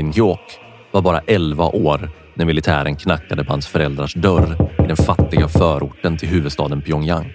Park 0.00 0.14
Hyok 0.16 0.58
var 0.90 1.02
bara 1.02 1.20
11 1.26 1.64
år 1.64 2.10
när 2.34 2.44
militären 2.44 2.96
knackade 2.96 3.44
på 3.44 3.52
hans 3.52 3.66
föräldrars 3.66 4.14
dörr 4.14 4.70
i 4.84 4.86
den 4.86 4.96
fattiga 4.96 5.48
förorten 5.48 6.16
till 6.16 6.28
huvudstaden 6.28 6.82
Pyongyang. 6.82 7.32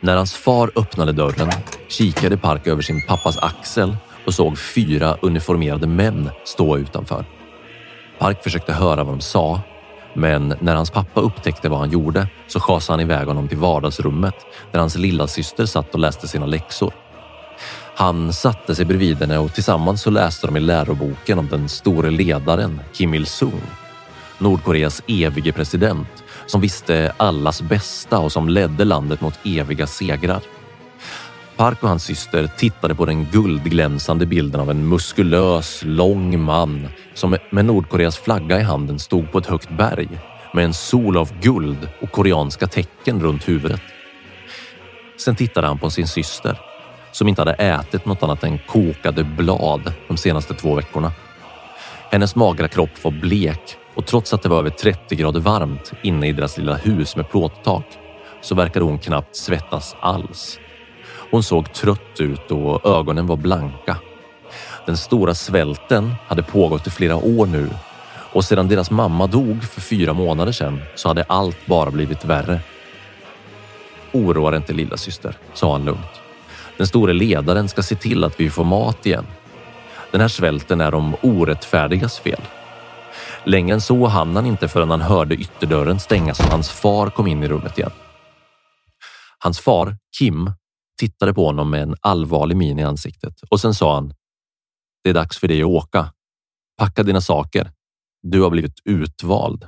När 0.00 0.16
hans 0.16 0.34
far 0.34 0.70
öppnade 0.76 1.12
dörren 1.12 1.50
kikade 1.88 2.36
Park 2.36 2.66
över 2.66 2.82
sin 2.82 3.06
pappas 3.06 3.38
axel 3.38 3.96
och 4.26 4.34
såg 4.34 4.58
fyra 4.58 5.16
uniformerade 5.22 5.86
män 5.86 6.30
stå 6.44 6.78
utanför. 6.78 7.24
Park 8.18 8.42
försökte 8.42 8.72
höra 8.72 9.04
vad 9.04 9.14
de 9.14 9.20
sa, 9.20 9.60
men 10.14 10.54
när 10.60 10.74
hans 10.74 10.90
pappa 10.90 11.20
upptäckte 11.20 11.68
vad 11.68 11.78
han 11.78 11.90
gjorde 11.90 12.28
så 12.46 12.60
schasade 12.60 12.92
han 12.92 13.10
iväg 13.10 13.26
honom 13.26 13.48
till 13.48 13.58
vardagsrummet 13.58 14.34
där 14.72 14.78
hans 14.78 14.96
lilla 14.96 15.26
syster 15.26 15.66
satt 15.66 15.94
och 15.94 16.00
läste 16.00 16.28
sina 16.28 16.46
läxor. 16.46 16.92
Han 17.96 18.32
satte 18.32 18.74
sig 18.74 18.84
bredvid 18.84 19.18
henne 19.18 19.38
och 19.38 19.54
tillsammans 19.54 20.02
så 20.02 20.10
läste 20.10 20.46
de 20.46 20.56
i 20.56 20.60
läroboken 20.60 21.38
om 21.38 21.48
den 21.48 21.68
store 21.68 22.10
ledaren 22.10 22.80
Kim 22.92 23.14
Il-Sung. 23.14 23.60
Nordkoreas 24.38 25.02
evige 25.06 25.52
president 25.52 26.24
som 26.46 26.60
visste 26.60 27.12
allas 27.16 27.62
bästa 27.62 28.18
och 28.18 28.32
som 28.32 28.48
ledde 28.48 28.84
landet 28.84 29.20
mot 29.20 29.38
eviga 29.44 29.86
segrar. 29.86 30.40
Park 31.56 31.82
och 31.82 31.88
hans 31.88 32.04
syster 32.04 32.46
tittade 32.46 32.94
på 32.94 33.04
den 33.04 33.24
guldglänsande 33.24 34.26
bilden 34.26 34.60
av 34.60 34.70
en 34.70 34.88
muskulös, 34.88 35.82
lång 35.84 36.40
man 36.40 36.88
som 37.14 37.36
med 37.50 37.64
Nordkoreas 37.64 38.18
flagga 38.18 38.60
i 38.60 38.62
handen 38.62 38.98
stod 38.98 39.32
på 39.32 39.38
ett 39.38 39.46
högt 39.46 39.70
berg 39.70 40.08
med 40.52 40.64
en 40.64 40.74
sol 40.74 41.16
av 41.16 41.40
guld 41.40 41.88
och 42.00 42.12
koreanska 42.12 42.66
tecken 42.66 43.22
runt 43.22 43.48
huvudet. 43.48 43.80
Sen 45.16 45.36
tittade 45.36 45.66
han 45.66 45.78
på 45.78 45.90
sin 45.90 46.08
syster 46.08 46.73
som 47.14 47.28
inte 47.28 47.40
hade 47.40 47.52
ätit 47.52 48.06
något 48.06 48.22
annat 48.22 48.44
än 48.44 48.58
kokade 48.58 49.24
blad 49.24 49.92
de 50.08 50.16
senaste 50.16 50.54
två 50.54 50.74
veckorna. 50.74 51.12
Hennes 52.10 52.36
magra 52.36 52.68
kropp 52.68 53.04
var 53.04 53.10
blek 53.10 53.76
och 53.94 54.06
trots 54.06 54.34
att 54.34 54.42
det 54.42 54.48
var 54.48 54.58
över 54.58 54.70
30 54.70 55.16
grader 55.16 55.40
varmt 55.40 55.92
inne 56.02 56.28
i 56.28 56.32
deras 56.32 56.58
lilla 56.58 56.74
hus 56.74 57.16
med 57.16 57.30
plåttak 57.30 57.84
så 58.40 58.54
verkade 58.54 58.84
hon 58.84 58.98
knappt 58.98 59.36
svettas 59.36 59.96
alls. 60.00 60.58
Hon 61.30 61.42
såg 61.42 61.72
trött 61.72 62.20
ut 62.20 62.50
och 62.50 62.86
ögonen 62.86 63.26
var 63.26 63.36
blanka. 63.36 63.96
Den 64.86 64.96
stora 64.96 65.34
svälten 65.34 66.14
hade 66.26 66.42
pågått 66.42 66.86
i 66.86 66.90
flera 66.90 67.16
år 67.16 67.46
nu 67.46 67.70
och 68.32 68.44
sedan 68.44 68.68
deras 68.68 68.90
mamma 68.90 69.26
dog 69.26 69.64
för 69.64 69.80
fyra 69.80 70.12
månader 70.12 70.52
sedan 70.52 70.82
så 70.94 71.08
hade 71.08 71.22
allt 71.22 71.66
bara 71.66 71.90
blivit 71.90 72.24
värre. 72.24 72.60
Oroa 74.12 74.50
dig 74.50 74.56
inte 74.56 74.72
lilla 74.72 74.96
syster, 74.96 75.36
sa 75.52 75.72
han 75.72 75.84
lugnt. 75.84 76.23
Den 76.76 76.86
store 76.86 77.12
ledaren 77.12 77.68
ska 77.68 77.82
se 77.82 77.94
till 77.96 78.24
att 78.24 78.40
vi 78.40 78.50
får 78.50 78.64
mat 78.64 79.06
igen. 79.06 79.26
Den 80.10 80.20
här 80.20 80.28
svälten 80.28 80.80
är 80.80 80.90
de 80.90 81.16
orättfärdigas 81.22 82.18
fel. 82.18 82.40
Längre 83.44 83.74
än 83.74 83.80
så 83.80 84.06
hann 84.06 84.36
han 84.36 84.46
inte 84.46 84.68
förrän 84.68 84.90
han 84.90 85.00
hörde 85.00 85.34
ytterdörren 85.34 86.00
stängas 86.00 86.40
och 86.40 86.46
hans 86.46 86.70
far 86.70 87.10
kom 87.10 87.26
in 87.26 87.42
i 87.42 87.48
rummet 87.48 87.78
igen. 87.78 87.90
Hans 89.38 89.60
far, 89.60 89.96
Kim, 90.18 90.50
tittade 91.00 91.34
på 91.34 91.46
honom 91.46 91.70
med 91.70 91.82
en 91.82 91.96
allvarlig 92.00 92.56
min 92.56 92.78
i 92.78 92.84
ansiktet 92.84 93.34
och 93.50 93.60
sen 93.60 93.74
sa 93.74 93.94
han. 93.94 94.14
Det 95.04 95.10
är 95.10 95.14
dags 95.14 95.38
för 95.38 95.48
dig 95.48 95.62
att 95.62 95.68
åka. 95.68 96.12
Packa 96.78 97.02
dina 97.02 97.20
saker. 97.20 97.70
Du 98.22 98.42
har 98.42 98.50
blivit 98.50 98.80
utvald. 98.84 99.66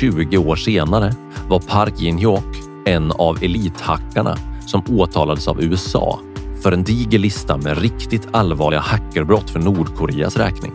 20 0.00 0.38
år 0.38 0.56
senare 0.56 1.12
var 1.48 1.60
Park 1.60 1.94
Jin-hyuk 2.00 2.56
en 2.86 3.12
av 3.12 3.42
elithackarna 3.42 4.36
som 4.66 4.82
åtalades 4.88 5.48
av 5.48 5.62
USA 5.62 6.20
för 6.62 6.72
en 6.72 6.84
diger 6.84 7.18
lista 7.18 7.56
med 7.56 7.78
riktigt 7.78 8.28
allvarliga 8.32 8.80
hackerbrott 8.80 9.50
för 9.50 9.58
Nordkoreas 9.58 10.36
räkning. 10.36 10.72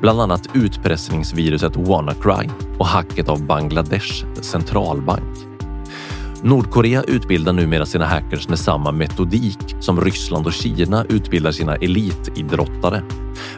Bland 0.00 0.20
annat 0.20 0.48
utpressningsviruset 0.54 1.76
WannaCry 1.76 2.48
och 2.78 2.86
hacket 2.86 3.28
av 3.28 3.46
Bangladesh 3.46 4.24
centralbank. 4.40 5.53
Nordkorea 6.44 7.02
utbildar 7.02 7.52
numera 7.52 7.86
sina 7.86 8.04
hackers 8.04 8.48
med 8.48 8.58
samma 8.58 8.92
metodik 8.92 9.76
som 9.80 10.00
Ryssland 10.00 10.46
och 10.46 10.52
Kina 10.52 11.04
utbildar 11.04 11.52
sina 11.52 11.76
elitidrottare. 11.76 13.02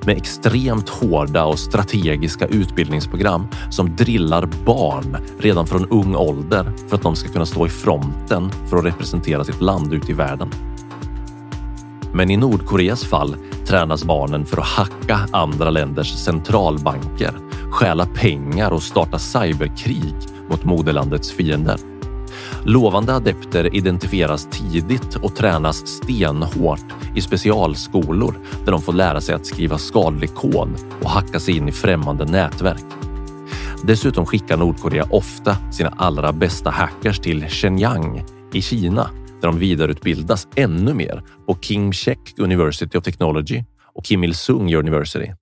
Med 0.05 0.17
extremt 0.17 0.89
hårda 0.89 1.45
och 1.45 1.59
strategiska 1.59 2.47
utbildningsprogram 2.47 3.47
som 3.71 3.97
drillar 3.97 4.49
barn 4.65 5.17
redan 5.39 5.67
från 5.67 5.87
ung 5.87 6.17
ålder 6.17 6.73
för 6.89 6.97
att 6.97 7.03
de 7.03 7.17
ska 7.17 7.29
kunna 7.29 7.47
stå 7.47 7.67
i 7.67 7.69
fronten 7.69 8.51
för 8.71 8.77
att 8.77 8.85
representera 8.85 9.45
sitt 9.45 9.61
land 9.61 9.93
ute 9.93 10.11
i 10.13 10.15
världen. 10.15 10.51
Men 12.13 12.31
i 12.31 12.37
Nordkoreas 12.37 13.05
fall 13.05 13.37
tränas 13.67 14.05
barnen 14.05 14.47
för 14.47 14.59
att 14.59 14.67
hacka 14.67 15.19
andra 15.31 15.71
länders 15.71 16.15
centralbanker, 16.15 17.33
stjäla 17.71 18.07
pengar 18.07 18.71
och 18.71 18.83
starta 18.83 19.19
cyberkrig 19.19 20.15
mot 20.49 20.65
moderlandets 20.65 21.33
fiender. 21.33 21.96
Lovande 22.69 23.15
adepter 23.15 23.75
identifieras 23.75 24.49
tidigt 24.51 25.17
och 25.17 25.37
tränas 25.37 25.87
stenhårt 25.87 26.85
i 27.17 27.21
specialskolor 27.21 28.39
där 28.65 28.73
de 28.73 28.83
får 28.83 28.93
lära 28.93 29.21
sig 29.21 29.35
att 29.35 29.47
skriva 29.47 29.79
skadlig 29.79 30.35
kod 30.35 30.71
och 31.03 31.11
hacka 31.11 31.41
sig 31.41 31.57
in 31.57 31.69
i 31.69 31.73
främmande 31.73 32.25
nätverk. 32.25 32.85
Dessutom 33.85 34.27
skickar 34.27 34.57
Nordkorea 34.57 35.07
ofta 35.11 35.57
sina 35.73 35.95
allra 35.97 36.33
bästa 36.33 36.71
hackers 36.71 37.19
till 37.19 37.49
Shenyang 37.49 38.25
i 38.53 38.63
Kina 38.63 39.11
där 39.41 39.49
de 39.49 39.59
vidareutbildas 39.59 40.49
ännu 40.57 40.95
mer 40.95 41.23
på 41.47 41.55
Kim 41.55 41.93
Chek 41.93 42.35
University 42.39 42.99
of 42.99 43.05
Technology 43.05 43.65
och 43.95 44.05
Kim 44.05 44.25
Il-Sung 44.25 44.75
University. 44.75 45.33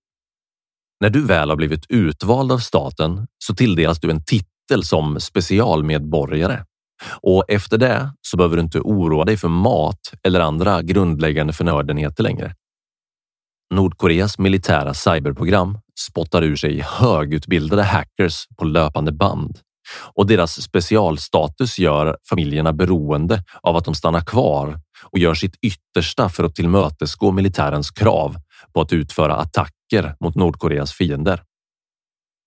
När 1.00 1.11
du 1.11 1.27
väl 1.27 1.50
har 1.50 1.56
blivit 1.56 1.87
utvald 1.88 2.53
av 2.53 2.59
staten 2.59 3.27
så 3.38 3.55
tilldelas 3.55 4.00
du 4.00 4.11
en 4.11 4.25
titel 4.25 4.82
som 4.82 5.20
specialmedborgare 5.20 6.65
och 7.23 7.45
efter 7.49 7.79
det 7.79 8.11
så 8.21 8.37
behöver 8.37 8.56
du 8.56 8.62
inte 8.62 8.81
oroa 8.81 9.25
dig 9.25 9.37
för 9.37 9.49
mat 9.49 10.12
eller 10.23 10.41
andra 10.41 10.83
grundläggande 10.83 11.53
förnödenheter 11.53 12.23
längre. 12.23 12.55
Nordkoreas 13.75 14.39
militära 14.39 14.95
cyberprogram 14.95 15.79
spottar 16.01 16.43
ur 16.43 16.56
sig 16.56 16.81
högutbildade 16.81 17.83
hackers 17.83 18.47
på 18.56 18.65
löpande 18.65 19.12
band 19.12 19.59
och 20.15 20.27
deras 20.27 20.62
specialstatus 20.62 21.79
gör 21.79 22.19
familjerna 22.29 22.73
beroende 22.73 23.45
av 23.61 23.77
att 23.77 23.85
de 23.85 23.95
stannar 23.95 24.21
kvar 24.21 24.81
och 25.03 25.19
gör 25.19 25.35
sitt 25.35 25.56
yttersta 25.62 26.29
för 26.29 26.45
att 26.45 26.55
tillmötesgå 26.55 27.33
militärens 27.33 27.91
krav 27.91 28.37
på 28.73 28.81
att 28.81 28.93
utföra 28.93 29.37
attacker 29.37 30.17
mot 30.21 30.35
Nordkoreas 30.35 30.93
fiender. 30.93 31.43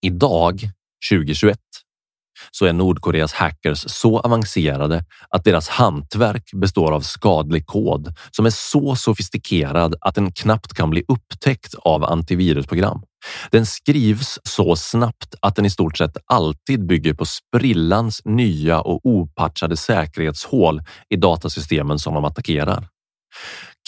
Idag, 0.02 0.70
2021, 1.12 1.60
så 2.60 2.66
är 2.66 2.74
Nordkoreas 2.74 3.34
hackers 3.34 3.86
så 3.88 4.20
avancerade 4.20 5.06
att 5.30 5.44
deras 5.44 5.70
hantverk 5.70 6.52
består 6.54 6.92
av 6.92 7.02
skadlig 7.02 7.66
kod 7.66 8.14
som 8.32 8.46
är 8.46 8.50
så 8.50 8.96
sofistikerad 8.96 9.96
att 10.02 10.16
den 10.16 10.32
knappt 10.32 10.74
kan 10.74 10.90
bli 10.90 11.04
upptäckt 11.08 11.76
av 11.76 12.04
antivirusprogram. 12.04 13.02
Den 13.52 13.66
skrivs 13.66 14.40
så 14.44 14.76
snabbt 14.76 15.36
att 15.42 15.56
den 15.56 15.66
i 15.66 15.70
stort 15.70 15.98
sett 15.98 16.18
alltid 16.26 16.88
bygger 16.88 17.14
på 17.14 17.26
sprillans 17.26 18.22
nya 18.26 18.82
och 18.82 19.00
opatchade 19.04 19.78
säkerhetshål 19.78 20.82
i 21.10 21.16
datasystemen 21.16 22.00
som 22.00 22.14
de 22.14 22.26
attackerar. 22.26 22.88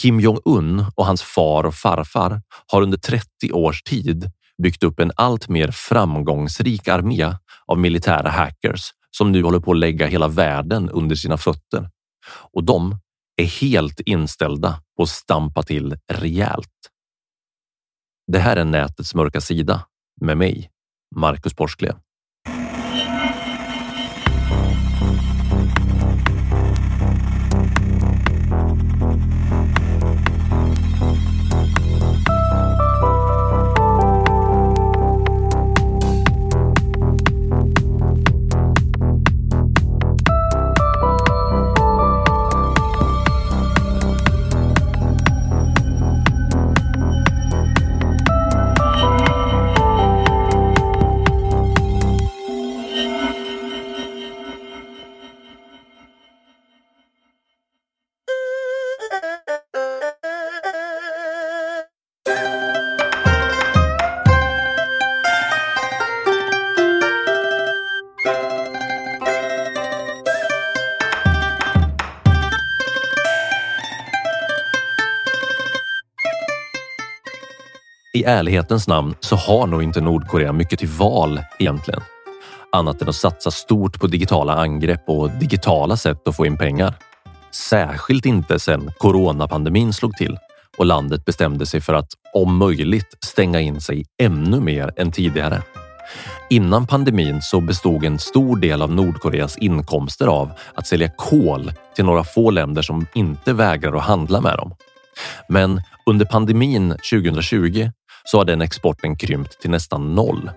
Kim 0.01 0.19
Jong-Un 0.19 0.85
och 0.95 1.05
hans 1.05 1.21
far 1.21 1.63
och 1.63 1.75
farfar 1.75 2.41
har 2.67 2.81
under 2.81 2.97
30 2.97 3.51
års 3.51 3.83
tid 3.83 4.31
byggt 4.63 4.83
upp 4.83 4.99
en 4.99 5.11
allt 5.15 5.49
mer 5.49 5.71
framgångsrik 5.71 6.87
armé 6.87 7.33
av 7.65 7.79
militära 7.79 8.29
hackers 8.29 8.91
som 9.17 9.31
nu 9.31 9.43
håller 9.43 9.59
på 9.59 9.71
att 9.71 9.77
lägga 9.77 10.07
hela 10.07 10.27
världen 10.27 10.89
under 10.89 11.15
sina 11.15 11.37
fötter. 11.37 11.89
Och 12.53 12.63
de 12.63 12.97
är 13.35 13.45
helt 13.45 13.99
inställda 13.99 14.81
på 14.97 15.03
att 15.03 15.09
stampa 15.09 15.63
till 15.63 15.97
rejält. 16.11 16.89
Det 18.31 18.39
här 18.39 18.57
är 18.57 18.65
nätets 18.65 19.15
mörka 19.15 19.41
sida 19.41 19.85
med 20.21 20.37
mig, 20.37 20.69
Marcus 21.15 21.53
Porsklev. 21.53 21.95
I 78.13 78.23
ärlighetens 78.23 78.87
namn 78.87 79.15
så 79.19 79.35
har 79.35 79.67
nog 79.67 79.83
inte 79.83 80.01
Nordkorea 80.01 80.53
mycket 80.53 80.79
till 80.79 80.87
val 80.87 81.41
egentligen. 81.59 82.01
Annat 82.71 83.01
än 83.01 83.09
att 83.09 83.15
satsa 83.15 83.51
stort 83.51 83.99
på 83.99 84.07
digitala 84.07 84.53
angrepp 84.53 85.03
och 85.07 85.29
digitala 85.31 85.97
sätt 85.97 86.27
att 86.27 86.35
få 86.35 86.45
in 86.45 86.57
pengar. 86.57 86.93
Särskilt 87.51 88.25
inte 88.25 88.59
sedan 88.59 88.91
coronapandemin 88.97 89.93
slog 89.93 90.13
till 90.17 90.37
och 90.77 90.85
landet 90.85 91.25
bestämde 91.25 91.65
sig 91.65 91.81
för 91.81 91.93
att 91.93 92.07
om 92.33 92.57
möjligt 92.57 93.17
stänga 93.25 93.59
in 93.59 93.81
sig 93.81 94.05
ännu 94.21 94.59
mer 94.59 94.93
än 94.97 95.11
tidigare. 95.11 95.61
Innan 96.49 96.87
pandemin 96.87 97.41
så 97.41 97.61
bestod 97.61 98.05
en 98.05 98.19
stor 98.19 98.57
del 98.57 98.81
av 98.81 98.91
Nordkoreas 98.91 99.57
inkomster 99.57 100.27
av 100.27 100.51
att 100.73 100.87
sälja 100.87 101.09
kol 101.09 101.71
till 101.95 102.05
några 102.05 102.23
få 102.23 102.51
länder 102.51 102.81
som 102.81 103.07
inte 103.13 103.53
vägrar 103.53 103.95
att 103.95 104.03
handla 104.03 104.41
med 104.41 104.57
dem. 104.57 104.73
Men 105.49 105.81
under 106.09 106.25
pandemin 106.25 106.89
2020 106.89 107.91
så 108.23 108.37
har 108.37 108.45
den 108.45 108.61
exporten 108.61 109.15
krympt 109.15 109.61
till 109.61 109.69
nästan 109.69 110.15
noll. 110.15 110.51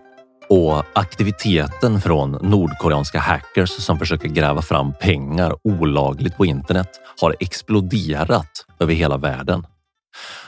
Och 0.48 0.84
aktiviteten 0.92 2.00
från 2.00 2.30
nordkoreanska 2.30 3.18
hackers 3.18 3.70
som 3.70 3.98
försöker 3.98 4.28
gräva 4.28 4.62
fram 4.62 4.92
pengar 5.00 5.54
olagligt 5.64 6.36
på 6.36 6.46
internet 6.46 6.88
har 7.20 7.36
exploderat 7.40 8.66
över 8.80 8.94
hela 8.94 9.16
världen. 9.16 9.66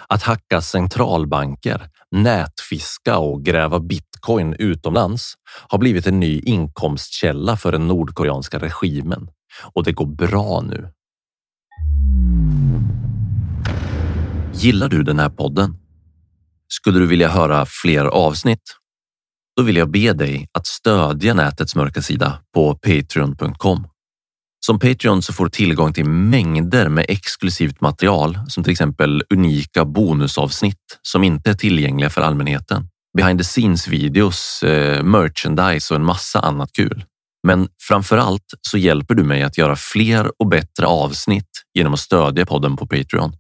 Att 0.09 0.23
hacka 0.23 0.61
centralbanker, 0.61 1.89
nätfiska 2.11 3.19
och 3.19 3.43
gräva 3.43 3.81
bitcoin 3.81 4.55
utomlands 4.59 5.35
har 5.69 5.79
blivit 5.79 6.07
en 6.07 6.21
ny 6.21 6.41
inkomstkälla 6.41 7.57
för 7.57 7.73
den 7.73 7.89
nordkoreanska 7.89 8.59
regimen 8.59 9.29
och 9.75 9.85
det 9.85 9.93
går 9.93 10.07
bra 10.07 10.61
nu. 10.61 10.89
Gillar 14.57 14.89
du 14.89 15.03
den 15.03 15.19
här 15.19 15.29
podden? 15.29 15.77
Skulle 16.69 16.99
du 16.99 17.07
vilja 17.07 17.29
höra 17.29 17.67
fler 17.67 18.05
avsnitt? 18.05 18.77
Då 19.57 19.63
vill 19.63 19.77
jag 19.77 19.91
be 19.91 20.13
dig 20.13 20.49
att 20.53 20.67
stödja 20.67 21.35
nätets 21.35 21.77
mörka 21.77 22.03
sida 22.03 22.39
på 22.55 22.75
patreon.com. 22.75 23.87
Som 24.67 24.79
Patreon 24.79 25.23
så 25.23 25.33
får 25.33 25.45
du 25.45 25.51
tillgång 25.51 25.93
till 25.93 26.05
mängder 26.05 26.89
med 26.89 27.05
exklusivt 27.09 27.81
material 27.81 28.39
som 28.49 28.65
till 28.65 28.71
exempel 28.71 29.23
unika 29.31 29.85
bonusavsnitt 29.85 30.99
som 31.03 31.25
inte 31.25 31.51
är 31.51 31.55
tillgängliga 31.55 32.11
för 32.11 32.21
allmänheten. 32.23 32.89
Behind 33.17 33.41
the 33.41 33.45
scenes 33.45 33.89
videos, 33.89 34.63
eh, 34.63 35.03
merchandise 35.03 35.95
och 35.95 36.01
en 36.01 36.07
massa 36.07 36.41
annat 36.41 36.73
kul. 36.73 37.05
Men 37.47 37.69
framför 37.89 38.19
allt 38.19 38.55
så 38.61 38.79
hjälper 38.79 39.15
du 39.15 39.25
mig 39.25 39.43
att 39.43 39.59
göra 39.59 39.77
fler 39.77 40.33
och 40.39 40.49
bättre 40.49 40.87
avsnitt 40.87 41.51
genom 41.75 41.95
att 41.95 42.01
stödja 42.01 42.47
podden 42.47 42.77
på 42.77 42.87
Patreon. 42.87 43.37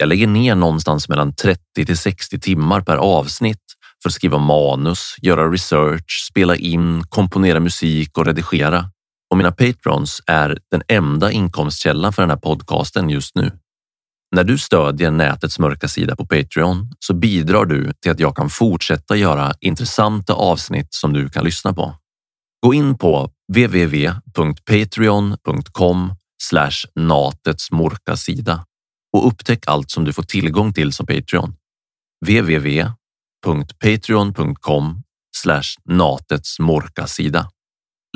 Jag 0.00 0.08
lägger 0.08 0.26
ner 0.26 0.54
någonstans 0.54 1.08
mellan 1.08 1.34
30 1.34 1.86
till 1.86 1.98
60 1.98 2.40
timmar 2.40 2.80
per 2.80 2.96
avsnitt 2.96 3.62
för 4.02 4.08
att 4.08 4.14
skriva 4.14 4.38
manus, 4.38 5.14
göra 5.22 5.50
research, 5.50 6.26
spela 6.30 6.56
in, 6.56 7.04
komponera 7.08 7.60
musik 7.60 8.18
och 8.18 8.26
redigera. 8.26 8.90
Och 9.30 9.36
mina 9.36 9.52
patrons 9.52 10.22
är 10.26 10.58
den 10.70 10.82
enda 10.88 11.32
inkomstkällan 11.32 12.12
för 12.12 12.22
den 12.22 12.30
här 12.30 12.36
podcasten 12.36 13.10
just 13.10 13.34
nu. 13.34 13.52
När 14.36 14.44
du 14.44 14.58
stödjer 14.58 15.10
nätets 15.10 15.58
mörka 15.58 15.88
sida 15.88 16.16
på 16.16 16.26
Patreon 16.26 16.92
så 16.98 17.14
bidrar 17.14 17.64
du 17.64 17.92
till 18.02 18.12
att 18.12 18.20
jag 18.20 18.36
kan 18.36 18.50
fortsätta 18.50 19.16
göra 19.16 19.52
intressanta 19.60 20.34
avsnitt 20.34 20.94
som 20.94 21.12
du 21.12 21.28
kan 21.28 21.44
lyssna 21.44 21.72
på. 21.72 21.94
Gå 22.66 22.74
in 22.74 22.98
på 22.98 23.30
www.patreon.com 23.52 26.14
natets 26.94 27.70
mörka 27.70 28.16
sida 28.16 28.64
och 29.12 29.26
upptäck 29.26 29.64
allt 29.66 29.90
som 29.90 30.04
du 30.04 30.12
får 30.12 30.22
tillgång 30.22 30.72
till 30.72 30.92
som 30.92 31.06
Patreon. 31.06 31.54
www.patreon.com 32.26 35.02
natets 35.84 36.58
sida. 37.06 37.50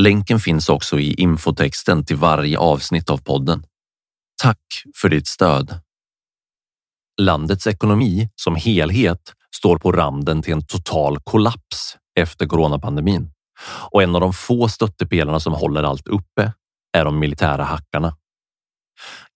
Länken 0.01 0.41
finns 0.41 0.69
också 0.69 0.99
i 0.99 1.15
infotexten 1.15 2.05
till 2.05 2.17
varje 2.17 2.59
avsnitt 2.59 3.11
av 3.11 3.19
podden. 3.19 3.67
Tack 4.43 4.59
för 4.97 5.09
ditt 5.09 5.27
stöd. 5.27 5.81
Landets 7.21 7.67
ekonomi 7.67 8.29
som 8.37 8.57
helhet 8.57 9.33
står 9.57 9.79
på 9.79 9.93
randen 9.93 10.43
till 10.43 10.53
en 10.53 10.67
total 10.67 11.21
kollaps 11.21 11.97
efter 12.21 12.47
coronapandemin 12.47 13.31
och 13.91 14.03
en 14.03 14.15
av 14.15 14.21
de 14.21 14.33
få 14.33 14.69
stöttepelarna 14.69 15.41
som 15.41 15.53
håller 15.53 15.83
allt 15.83 16.09
uppe 16.09 16.53
är 16.93 17.05
de 17.05 17.19
militära 17.19 17.65
hackarna. 17.65 18.17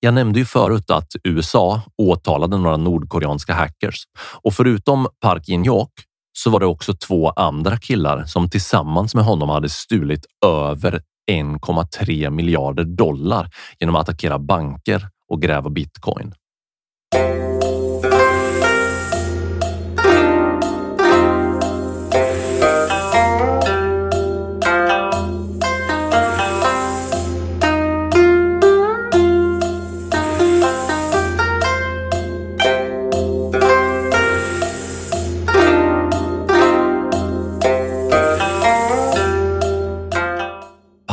Jag 0.00 0.14
nämnde 0.14 0.38
ju 0.38 0.44
förut 0.44 0.90
att 0.90 1.08
USA 1.24 1.82
åtalade 1.98 2.56
några 2.56 2.76
nordkoreanska 2.76 3.54
hackers 3.54 4.04
och 4.42 4.54
förutom 4.54 5.08
Park 5.20 5.48
Jin-Hyok 5.48 5.90
så 6.38 6.50
var 6.50 6.60
det 6.60 6.66
också 6.66 6.94
två 6.94 7.30
andra 7.30 7.76
killar 7.76 8.24
som 8.24 8.50
tillsammans 8.50 9.14
med 9.14 9.24
honom 9.24 9.48
hade 9.48 9.68
stulit 9.68 10.26
över 10.46 11.00
1,3 11.30 12.30
miljarder 12.30 12.84
dollar 12.84 13.50
genom 13.80 13.96
att 13.96 14.08
attackera 14.08 14.38
banker 14.38 15.08
och 15.32 15.42
gräva 15.42 15.70
bitcoin. 15.70 16.34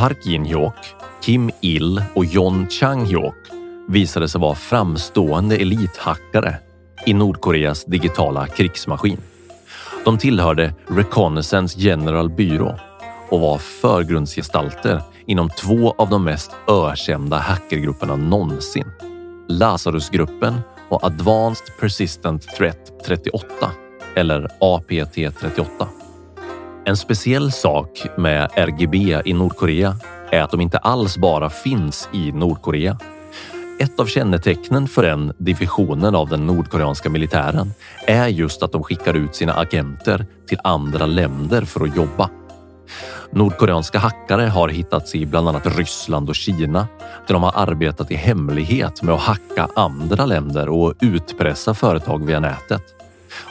Park 0.04 0.26
Jin-hyok, 0.26 0.74
Kim 1.22 1.50
Il 1.60 2.02
och 2.14 2.24
John 2.24 2.66
Chang-hyok 2.70 3.34
visade 3.88 4.28
sig 4.28 4.40
vara 4.40 4.54
framstående 4.54 5.56
elithackare 5.56 6.56
i 7.06 7.14
Nordkoreas 7.14 7.84
digitala 7.84 8.46
krigsmaskin. 8.46 9.20
De 10.04 10.18
tillhörde 10.18 10.74
Reconnaissance 10.86 11.80
General 11.80 12.30
Bureau 12.30 12.78
och 13.30 13.40
var 13.40 13.58
förgrundsgestalter 13.58 15.02
inom 15.26 15.50
två 15.50 15.94
av 15.98 16.10
de 16.10 16.24
mest 16.24 16.50
ökända 16.68 17.38
hackergrupperna 17.38 18.16
någonsin. 18.16 18.86
Lazarusgruppen 19.48 20.60
och 20.88 21.04
Advanced 21.04 21.66
Persistent 21.80 22.42
Threat 22.42 23.04
38 23.06 23.46
eller 24.16 24.48
APT 24.60 25.40
38. 25.40 25.88
En 26.86 26.96
speciell 26.96 27.52
sak 27.52 28.06
med 28.16 28.50
RGB 28.54 29.22
i 29.24 29.32
Nordkorea 29.32 29.96
är 30.30 30.42
att 30.42 30.50
de 30.50 30.60
inte 30.60 30.78
alls 30.78 31.18
bara 31.18 31.50
finns 31.50 32.08
i 32.12 32.32
Nordkorea. 32.32 32.98
Ett 33.80 34.00
av 34.00 34.06
kännetecknen 34.06 34.88
för 34.88 35.02
den 35.02 35.32
divisionen 35.38 36.14
av 36.14 36.28
den 36.28 36.46
nordkoreanska 36.46 37.10
militären 37.10 37.72
är 38.06 38.28
just 38.28 38.62
att 38.62 38.72
de 38.72 38.82
skickar 38.82 39.14
ut 39.14 39.34
sina 39.34 39.54
agenter 39.54 40.26
till 40.48 40.58
andra 40.64 41.06
länder 41.06 41.62
för 41.62 41.84
att 41.84 41.96
jobba. 41.96 42.30
Nordkoreanska 43.30 43.98
hackare 43.98 44.42
har 44.42 44.68
hittats 44.68 45.14
i 45.14 45.26
bland 45.26 45.48
annat 45.48 45.78
Ryssland 45.78 46.28
och 46.28 46.34
Kina 46.34 46.88
där 47.26 47.34
de 47.34 47.42
har 47.42 47.52
arbetat 47.54 48.10
i 48.10 48.14
hemlighet 48.14 49.02
med 49.02 49.14
att 49.14 49.20
hacka 49.20 49.68
andra 49.76 50.26
länder 50.26 50.68
och 50.68 50.94
utpressa 51.00 51.74
företag 51.74 52.26
via 52.26 52.40
nätet. 52.40 53.03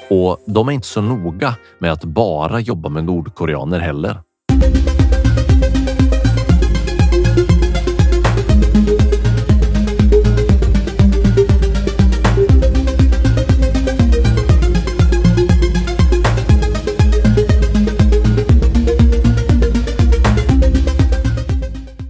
Och 0.10 0.44
de 0.46 0.68
är 0.68 0.72
inte 0.72 0.88
så 0.88 1.02
noga 1.02 1.56
med 1.80 1.92
att 1.92 2.04
bara 2.04 2.60
jobba 2.60 2.90
med 2.90 3.04
nordkoreaner 3.04 3.80
heller. 3.80 4.18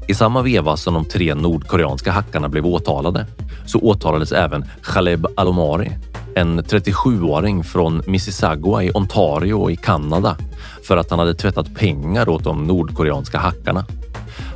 I 0.08 0.16
samma 0.16 0.42
veva 0.42 0.78
som 0.78 0.94
de 0.94 1.06
tre 1.06 1.36
nordkoreanska 1.36 2.12
hackarna 2.12 2.50
blev 2.50 2.66
åtalade 2.66 3.26
så 3.66 3.80
åtalades 3.80 4.32
även 4.32 4.66
Khaleb 4.82 5.28
Alomari 5.36 5.92
en 6.36 6.62
37-åring 6.62 7.64
från 7.64 8.02
Mississauga 8.08 8.84
i 8.84 8.92
Ontario 8.94 9.70
i 9.70 9.76
Kanada 9.76 10.38
för 10.84 10.98
att 10.98 11.10
han 11.10 11.20
hade 11.20 11.34
tvättat 11.34 11.76
pengar 11.76 12.30
åt 12.30 12.44
de 12.44 12.64
nordkoreanska 12.64 13.38
hackarna. 13.38 13.86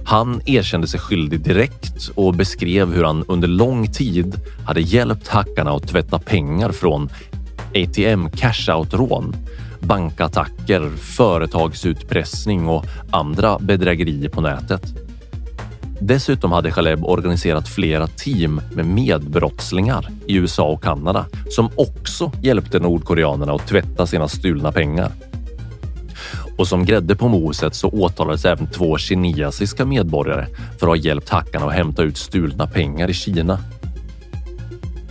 Han 0.05 0.41
erkände 0.45 0.87
sig 0.87 0.99
skyldig 0.99 1.41
direkt 1.41 2.09
och 2.15 2.33
beskrev 2.33 2.93
hur 2.93 3.03
han 3.03 3.23
under 3.27 3.47
lång 3.47 3.87
tid 3.87 4.41
hade 4.65 4.81
hjälpt 4.81 5.27
hackarna 5.27 5.71
att 5.71 5.87
tvätta 5.87 6.19
pengar 6.19 6.71
från 6.71 7.09
ATM 7.75 8.29
cash-out-rån, 8.29 9.35
bankattacker, 9.79 10.89
företagsutpressning 10.97 12.67
och 12.67 12.85
andra 13.11 13.59
bedrägerier 13.59 14.29
på 14.29 14.41
nätet. 14.41 15.06
Dessutom 15.99 16.51
hade 16.51 16.71
Khaleb 16.71 17.05
organiserat 17.05 17.67
flera 17.67 18.07
team 18.07 18.61
med 18.75 18.85
medbrottslingar 18.85 20.09
i 20.27 20.35
USA 20.35 20.63
och 20.63 20.83
Kanada 20.83 21.25
som 21.49 21.69
också 21.75 22.31
hjälpte 22.41 22.79
nordkoreanerna 22.79 23.53
att 23.53 23.67
tvätta 23.67 24.07
sina 24.07 24.27
stulna 24.27 24.71
pengar. 24.71 25.11
Och 26.57 26.67
som 26.67 26.85
grädde 26.85 27.15
på 27.15 27.27
moset 27.27 27.75
så 27.75 27.89
åtalades 27.89 28.45
även 28.45 28.67
två 28.67 28.97
kinesiska 28.97 29.85
medborgare 29.85 30.47
för 30.79 30.87
att 30.87 30.91
ha 30.91 30.95
hjälpt 30.95 31.29
hackarna 31.29 31.65
att 31.65 31.73
hämta 31.73 32.03
ut 32.03 32.17
stulna 32.17 32.67
pengar 32.67 33.09
i 33.09 33.13
Kina. 33.13 33.59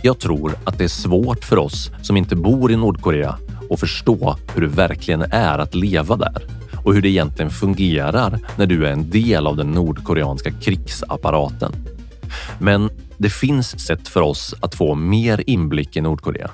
Jag 0.01 0.19
tror 0.19 0.55
att 0.63 0.77
det 0.77 0.83
är 0.83 0.87
svårt 0.87 1.45
för 1.45 1.57
oss 1.57 1.91
som 2.01 2.17
inte 2.17 2.35
bor 2.35 2.71
i 2.71 2.75
Nordkorea 2.75 3.35
att 3.69 3.79
förstå 3.79 4.37
hur 4.55 4.61
det 4.61 4.67
verkligen 4.67 5.21
är 5.21 5.59
att 5.59 5.75
leva 5.75 6.15
där 6.15 6.56
och 6.87 6.93
hur 6.93 7.01
det 7.01 7.09
egentligen 7.09 7.51
fungerar 7.51 8.39
när 8.57 8.65
du 8.65 8.87
är 8.87 8.91
en 8.91 9.09
del 9.09 9.47
av 9.47 9.57
den 9.57 9.71
nordkoreanska 9.71 10.51
krigsapparaten. 10.51 11.71
Men 12.59 12.89
det 13.17 13.29
finns 13.29 13.85
sätt 13.85 14.07
för 14.07 14.21
oss 14.21 14.55
att 14.61 14.75
få 14.75 14.95
mer 14.95 15.43
inblick 15.49 15.95
i 15.95 16.01
Nordkorea 16.01 16.51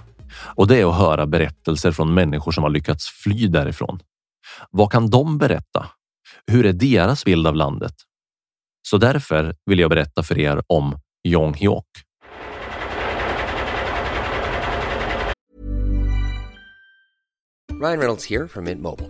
och 0.55 0.67
det 0.67 0.81
är 0.81 0.89
att 0.89 0.97
höra 0.97 1.25
berättelser 1.25 1.91
från 1.91 2.13
människor 2.13 2.51
som 2.51 2.63
har 2.63 2.69
lyckats 2.69 3.07
fly 3.09 3.47
därifrån. 3.47 3.99
Vad 4.71 4.91
kan 4.91 5.09
de 5.09 5.37
berätta? 5.37 5.85
Hur 6.51 6.65
är 6.65 6.73
deras 6.73 7.25
bild 7.25 7.47
av 7.47 7.55
landet? 7.55 7.95
Så 8.87 8.97
därför 8.97 9.55
vill 9.65 9.79
jag 9.79 9.89
berätta 9.89 10.23
för 10.23 10.39
er 10.39 10.63
om 10.67 10.99
Jong 11.23 11.53
Hyok. 11.53 11.85
Ryan 17.81 17.99
Reynolds 17.99 18.29
här 18.29 18.47
från 18.47 18.63
Mint 18.63 18.81
Mobile. 18.81 19.09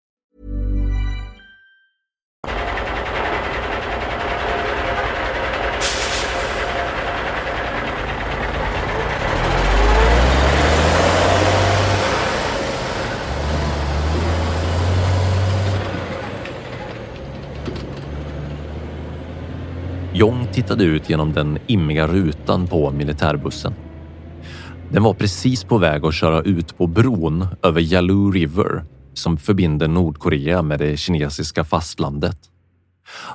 Jong 20.21 20.47
tittade 20.53 20.83
ut 20.83 21.09
genom 21.09 21.33
den 21.33 21.59
immiga 21.67 22.07
rutan 22.07 22.67
på 22.67 22.91
militärbussen. 22.91 23.73
Den 24.91 25.03
var 25.03 25.13
precis 25.13 25.63
på 25.63 25.77
väg 25.77 26.05
att 26.05 26.13
köra 26.13 26.41
ut 26.41 26.77
på 26.77 26.87
bron 26.87 27.47
över 27.63 27.81
Yalu 27.81 28.31
River 28.31 28.85
som 29.13 29.37
förbinder 29.37 29.87
Nordkorea 29.87 30.61
med 30.61 30.79
det 30.79 30.97
kinesiska 30.97 31.63
fastlandet. 31.63 32.37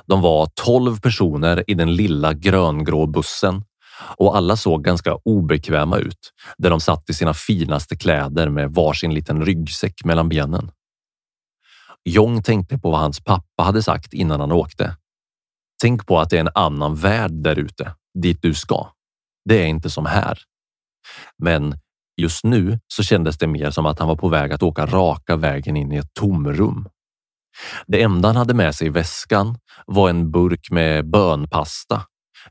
De 0.05 0.21
var 0.21 0.47
tolv 0.65 0.99
personer 0.99 1.63
i 1.67 1.73
den 1.73 1.95
lilla 1.95 2.33
gröngrå 2.33 3.05
bussen 3.05 3.63
och 4.17 4.37
alla 4.37 4.55
såg 4.55 4.83
ganska 4.83 5.15
obekväma 5.15 5.97
ut 5.97 6.33
där 6.57 6.69
de 6.69 6.79
satt 6.79 7.09
i 7.09 7.13
sina 7.13 7.33
finaste 7.33 7.95
kläder 7.95 8.49
med 8.49 8.71
varsin 8.71 9.13
liten 9.13 9.45
ryggsäck 9.45 10.05
mellan 10.05 10.29
benen. 10.29 10.71
Jong 12.05 12.43
tänkte 12.43 12.77
på 12.77 12.91
vad 12.91 12.99
hans 12.99 13.23
pappa 13.23 13.63
hade 13.63 13.83
sagt 13.83 14.13
innan 14.13 14.39
han 14.39 14.51
åkte. 14.51 14.95
Tänk 15.81 16.05
på 16.05 16.19
att 16.19 16.29
det 16.29 16.35
är 16.35 16.41
en 16.41 16.49
annan 16.55 16.95
värld 16.95 17.31
där 17.31 17.59
ute, 17.59 17.95
dit 18.19 18.41
du 18.41 18.53
ska. 18.53 18.91
Det 19.49 19.61
är 19.63 19.65
inte 19.65 19.89
som 19.89 20.05
här. 20.05 20.39
Men 21.37 21.79
just 22.21 22.43
nu 22.43 22.79
så 22.87 23.03
kändes 23.03 23.37
det 23.37 23.47
mer 23.47 23.71
som 23.71 23.85
att 23.85 23.99
han 23.99 24.07
var 24.07 24.15
på 24.15 24.29
väg 24.29 24.53
att 24.53 24.63
åka 24.63 24.85
raka 24.85 25.35
vägen 25.35 25.77
in 25.77 25.91
i 25.91 25.97
ett 25.97 26.13
tomrum. 26.13 26.89
Det 27.87 28.01
enda 28.01 28.29
han 28.29 28.35
hade 28.35 28.53
med 28.53 28.75
sig 28.75 28.87
i 28.87 28.89
väskan 28.89 29.57
var 29.85 30.09
en 30.09 30.31
burk 30.31 30.71
med 30.71 31.09
bönpasta, 31.09 32.01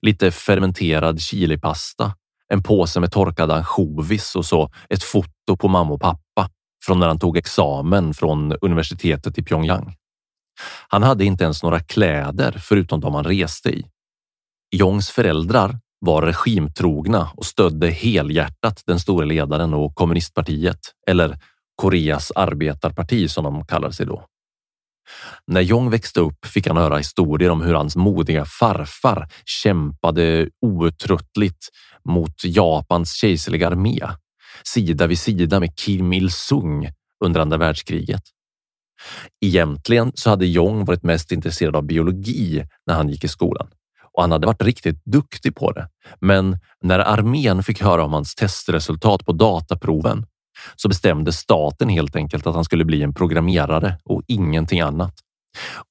lite 0.01 0.31
fermenterad 0.31 1.21
chilipasta, 1.21 2.13
en 2.49 2.63
påse 2.63 3.01
med 3.01 3.13
torkad 3.13 3.51
ansjovis 3.51 4.37
och 4.37 4.47
så 4.47 4.71
ett 4.89 5.03
foto 5.03 5.57
på 5.59 5.69
mamma 5.69 5.95
och 5.95 6.01
pappa 6.01 6.51
från 6.85 7.01
när 7.01 7.07
han 7.07 7.19
tog 7.19 7.37
examen 7.37 8.15
från 8.15 8.53
universitetet 8.61 9.39
i 9.39 9.43
Pyongyang. 9.43 9.97
Han 10.89 11.03
hade 11.03 11.25
inte 11.25 11.45
ens 11.45 11.63
några 11.63 11.81
kläder 11.81 12.57
förutom 12.61 13.01
de 13.01 13.15
han 13.15 13.25
reste 13.25 13.69
i. 13.69 13.87
Jongs 14.71 15.11
föräldrar 15.11 15.79
var 15.99 16.23
regimtrogna 16.23 17.31
och 17.35 17.47
stödde 17.47 17.91
helhjärtat 17.91 18.83
den 18.87 19.01
store 19.01 19.27
ledaren 19.27 19.75
och 19.75 19.95
kommunistpartiet, 19.95 20.79
eller 21.07 21.39
Koreas 21.77 22.33
arbetarparti 22.35 23.31
som 23.31 23.45
de 23.45 23.67
kallade 23.67 23.95
sig 23.95 24.07
då. 24.07 24.25
När 25.47 25.61
Jong 25.61 25.91
växte 25.91 26.21
upp 26.21 26.47
fick 26.47 26.67
han 26.67 26.77
höra 26.77 26.97
historier 26.97 27.51
om 27.51 27.63
hur 27.63 27.75
hans 27.75 27.97
modiga 27.97 28.45
farfar 28.45 29.29
kämpade 29.45 30.49
outtröttligt 30.61 31.69
mot 32.05 32.45
Japans 32.45 33.13
kejserliga 33.13 33.67
armé 33.67 34.01
sida 34.65 35.07
vid 35.07 35.19
sida 35.19 35.61
med 35.61 35.77
Kim 35.77 36.13
Il-Sung 36.13 36.89
under 37.25 37.41
andra 37.41 37.57
världskriget. 37.57 38.23
Egentligen 39.41 40.13
så 40.15 40.31
hade 40.31 40.47
Jong 40.47 40.85
varit 40.85 41.03
mest 41.03 41.33
intresserad 41.33 41.77
av 41.77 41.83
biologi 41.83 42.65
när 42.87 42.95
han 42.95 43.09
gick 43.09 43.25
i 43.25 43.29
skolan 43.29 43.69
och 44.17 44.23
han 44.23 44.33
hade 44.33 44.47
varit 44.47 44.63
riktigt 44.63 45.05
duktig 45.05 45.55
på 45.55 45.73
det. 45.73 45.89
Men 46.21 46.59
när 46.83 46.99
armén 46.99 47.63
fick 47.63 47.83
höra 47.83 48.05
om 48.05 48.13
hans 48.13 48.35
testresultat 48.35 49.27
på 49.27 49.33
dataproven 49.33 50.27
så 50.77 50.89
bestämde 50.89 51.33
staten 51.33 51.89
helt 51.89 52.17
enkelt 52.17 52.47
att 52.47 52.55
han 52.55 52.65
skulle 52.65 52.85
bli 52.85 53.03
en 53.03 53.15
programmerare 53.15 53.99
och 54.05 54.23
ingenting 54.27 54.81
annat. 54.81 55.15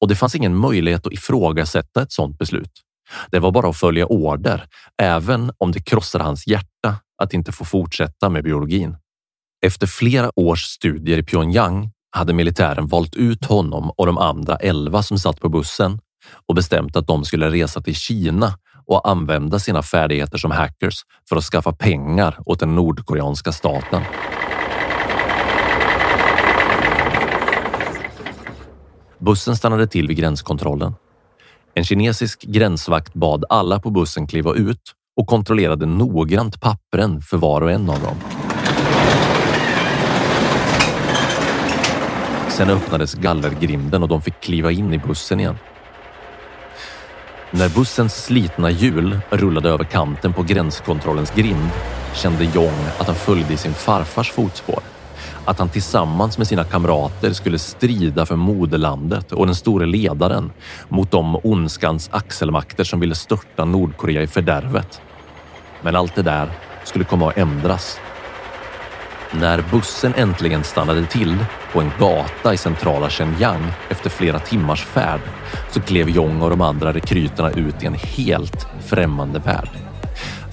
Och 0.01 0.07
det 0.07 0.15
fanns 0.15 0.35
ingen 0.35 0.55
möjlighet 0.55 1.07
att 1.07 1.13
ifrågasätta 1.13 2.01
ett 2.01 2.11
sådant 2.11 2.37
beslut. 2.37 2.71
Det 3.31 3.39
var 3.39 3.51
bara 3.51 3.69
att 3.69 3.77
följa 3.77 4.05
order, 4.05 4.67
även 5.01 5.51
om 5.57 5.71
det 5.71 5.79
krossade 5.79 6.23
hans 6.23 6.47
hjärta 6.47 6.95
att 7.23 7.33
inte 7.33 7.51
få 7.51 7.65
fortsätta 7.65 8.29
med 8.29 8.43
biologin. 8.43 8.97
Efter 9.65 9.87
flera 9.87 10.31
års 10.35 10.63
studier 10.63 11.17
i 11.17 11.23
Pyongyang 11.23 11.91
hade 12.15 12.33
militären 12.33 12.87
valt 12.87 13.15
ut 13.15 13.45
honom 13.45 13.91
och 13.97 14.05
de 14.05 14.17
andra 14.17 14.55
elva 14.55 15.03
som 15.03 15.17
satt 15.17 15.39
på 15.39 15.49
bussen 15.49 15.99
och 16.47 16.55
bestämt 16.55 16.95
att 16.95 17.07
de 17.07 17.25
skulle 17.25 17.49
resa 17.49 17.81
till 17.81 17.95
Kina 17.95 18.53
och 18.85 19.09
använda 19.09 19.59
sina 19.59 19.83
färdigheter 19.83 20.37
som 20.37 20.51
hackers 20.51 20.95
för 21.29 21.35
att 21.35 21.43
skaffa 21.43 21.71
pengar 21.71 22.39
åt 22.45 22.59
den 22.59 22.75
nordkoreanska 22.75 23.51
staten. 23.51 24.01
Bussen 29.17 29.55
stannade 29.55 29.87
till 29.87 30.07
vid 30.07 30.17
gränskontrollen. 30.17 30.93
En 31.73 31.83
kinesisk 31.83 32.41
gränsvakt 32.41 33.13
bad 33.13 33.45
alla 33.49 33.79
på 33.79 33.89
bussen 33.89 34.27
kliva 34.27 34.53
ut 34.53 34.81
och 35.15 35.27
kontrollerade 35.27 35.85
noggrant 35.85 36.61
pappren 36.61 37.21
för 37.21 37.37
var 37.37 37.61
och 37.61 37.71
en 37.71 37.89
av 37.89 37.99
dem. 38.01 38.34
Sen 42.55 42.69
öppnades 42.69 43.13
gallergrinden 43.13 44.03
och 44.03 44.09
de 44.09 44.21
fick 44.21 44.39
kliva 44.39 44.71
in 44.71 44.93
i 44.93 44.97
bussen 44.97 45.39
igen. 45.39 45.57
När 47.51 47.69
bussens 47.69 48.25
slitna 48.25 48.71
hjul 48.71 49.19
rullade 49.29 49.69
över 49.69 49.83
kanten 49.83 50.33
på 50.33 50.43
gränskontrollens 50.43 51.31
grind 51.31 51.69
kände 52.13 52.43
Jong 52.43 52.85
att 52.99 53.07
han 53.07 53.15
följde 53.15 53.53
i 53.53 53.57
sin 53.57 53.73
farfars 53.73 54.31
fotspår. 54.31 54.79
Att 55.45 55.59
han 55.59 55.69
tillsammans 55.69 56.37
med 56.37 56.47
sina 56.47 56.63
kamrater 56.63 57.33
skulle 57.33 57.59
strida 57.59 58.25
för 58.25 58.35
moderlandet 58.35 59.31
och 59.31 59.45
den 59.45 59.55
store 59.55 59.85
ledaren 59.85 60.51
mot 60.89 61.11
de 61.11 61.39
ondskans 61.43 62.09
axelmakter 62.13 62.83
som 62.83 62.99
ville 62.99 63.15
störta 63.15 63.65
Nordkorea 63.65 64.21
i 64.21 64.27
fördärvet. 64.27 65.01
Men 65.81 65.95
allt 65.95 66.15
det 66.15 66.21
där 66.21 66.49
skulle 66.83 67.05
komma 67.05 67.29
att 67.29 67.37
ändras 67.37 67.99
när 69.39 69.63
bussen 69.71 70.13
äntligen 70.17 70.63
stannade 70.63 71.05
till 71.05 71.45
på 71.73 71.81
en 71.81 71.91
gata 71.99 72.53
i 72.53 72.57
centrala 72.57 73.09
Shenyang 73.09 73.71
efter 73.89 74.09
flera 74.09 74.39
timmars 74.39 74.85
färd 74.85 75.21
så 75.71 75.81
klev 75.81 76.09
Jong 76.09 76.41
och 76.41 76.49
de 76.49 76.61
andra 76.61 76.93
rekryterna 76.93 77.51
ut 77.51 77.83
i 77.83 77.85
en 77.85 77.93
helt 77.93 78.67
främmande 78.85 79.39
värld. 79.39 79.69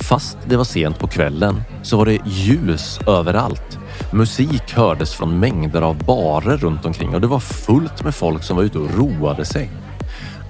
Fast 0.00 0.38
det 0.46 0.56
var 0.56 0.64
sent 0.64 0.98
på 0.98 1.06
kvällen 1.06 1.62
så 1.82 1.96
var 1.96 2.06
det 2.06 2.18
ljus 2.24 3.00
överallt. 3.06 3.78
Musik 4.12 4.72
hördes 4.72 5.14
från 5.14 5.40
mängder 5.40 5.82
av 5.82 6.04
barer 6.04 6.56
runt 6.56 6.86
omkring 6.86 7.14
och 7.14 7.20
det 7.20 7.26
var 7.26 7.40
fullt 7.40 8.04
med 8.04 8.14
folk 8.14 8.42
som 8.42 8.56
var 8.56 8.64
ute 8.64 8.78
och 8.78 8.98
roade 8.98 9.44
sig. 9.44 9.70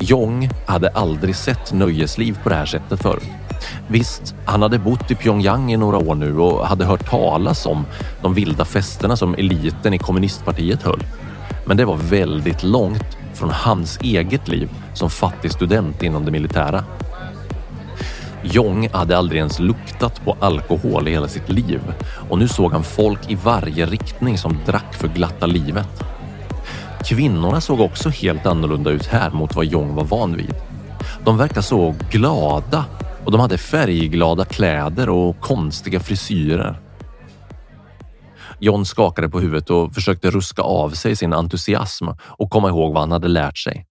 Jong 0.03 0.51
hade 0.67 0.89
aldrig 0.89 1.37
sett 1.37 1.73
nöjesliv 1.73 2.39
på 2.43 2.49
det 2.49 2.55
här 2.55 2.67
sättet 2.67 3.03
förut. 3.03 3.29
Visst, 3.89 4.35
han 4.45 4.63
hade 4.63 4.79
bott 4.79 5.11
i 5.11 5.15
Pyongyang 5.15 5.73
i 5.73 5.77
några 5.77 5.99
år 5.99 6.15
nu 6.15 6.39
och 6.39 6.67
hade 6.67 6.85
hört 6.85 7.11
talas 7.11 7.67
om 7.67 7.85
de 8.23 8.35
vilda 8.35 8.65
festerna 8.65 9.17
som 9.17 9.35
eliten 9.35 9.95
i 9.95 9.99
kommunistpartiet 9.99 10.83
höll. 10.83 11.03
Men 11.65 11.77
det 11.77 11.85
var 11.85 11.97
väldigt 11.97 12.63
långt 12.63 13.19
från 13.35 13.51
hans 13.51 13.99
eget 14.01 14.49
liv 14.49 14.71
som 14.95 15.11
fattig 15.11 15.53
student 15.53 16.03
inom 16.03 16.25
det 16.25 16.31
militära. 16.31 16.85
Jong 18.43 18.89
hade 18.93 19.19
aldrig 19.19 19.39
ens 19.39 19.59
luktat 19.59 20.25
på 20.25 20.37
alkohol 20.41 21.09
i 21.09 21.11
hela 21.11 21.29
sitt 21.29 21.49
liv 21.49 21.81
och 22.31 22.39
nu 22.39 22.49
såg 22.49 22.73
han 22.73 22.85
folk 22.85 23.31
i 23.31 23.35
varje 23.35 23.87
riktning 23.87 24.39
som 24.39 24.59
drack 24.67 24.95
för 24.95 25.09
glatta 25.09 25.47
livet. 25.47 26.05
Kvinnorna 27.05 27.61
såg 27.61 27.81
också 27.81 28.09
helt 28.09 28.47
annorlunda 28.47 28.91
ut 28.91 29.07
här 29.07 29.31
mot 29.31 29.55
vad 29.57 29.65
Jong 29.65 29.95
var 29.95 30.05
van 30.05 30.37
vid. 30.37 30.55
De 31.25 31.39
verkar 31.39 31.61
så 31.61 31.95
glada 32.11 32.85
och 33.25 33.33
de 33.33 33.41
hade 33.41 33.59
färgglada 33.59 34.45
kläder 34.45 35.09
och 35.09 35.41
konstiga 35.41 36.01
frisyrer. 36.01 36.81
John 38.61 38.85
skakade 38.85 39.29
på 39.29 39.41
huvudet 39.41 39.71
och 39.71 39.95
försökte 39.95 40.31
ruska 40.31 40.63
av 40.63 40.91
sig 40.91 41.17
sin 41.17 41.33
entusiasm 41.33 42.09
och 42.27 42.51
komma 42.51 42.69
ihåg 42.69 42.93
vad 42.93 43.03
han 43.03 43.13
hade 43.13 43.29
lärt 43.29 43.59
sig. 43.59 43.87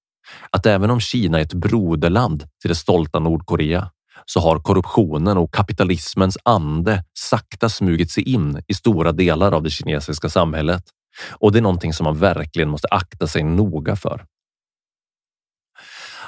Att 0.52 0.66
även 0.66 0.90
om 0.92 1.00
Kina 1.00 1.40
är 1.40 1.42
ett 1.42 1.54
broderland 1.54 2.44
till 2.62 2.70
det 2.70 2.76
stolta 2.76 3.20
Nordkorea 3.20 3.90
så 4.26 4.40
har 4.40 4.60
korruptionen 4.60 5.38
och 5.38 5.54
kapitalismens 5.54 6.38
ande 6.44 7.04
sakta 7.14 7.70
smugit 7.70 8.12
sig 8.12 8.24
in 8.24 8.64
i 8.68 8.74
stora 8.74 9.12
delar 9.12 9.52
av 9.52 9.64
det 9.64 9.70
kinesiska 9.70 10.30
samhället. 10.30 10.84
Och 11.30 11.52
det 11.52 11.60
är 11.60 11.62
någonting 11.62 11.94
som 11.94 12.04
man 12.04 12.18
verkligen 12.18 12.70
måste 12.70 12.88
akta 12.88 13.28
sig 13.28 13.44
noga 13.44 13.96
för. 13.96 14.26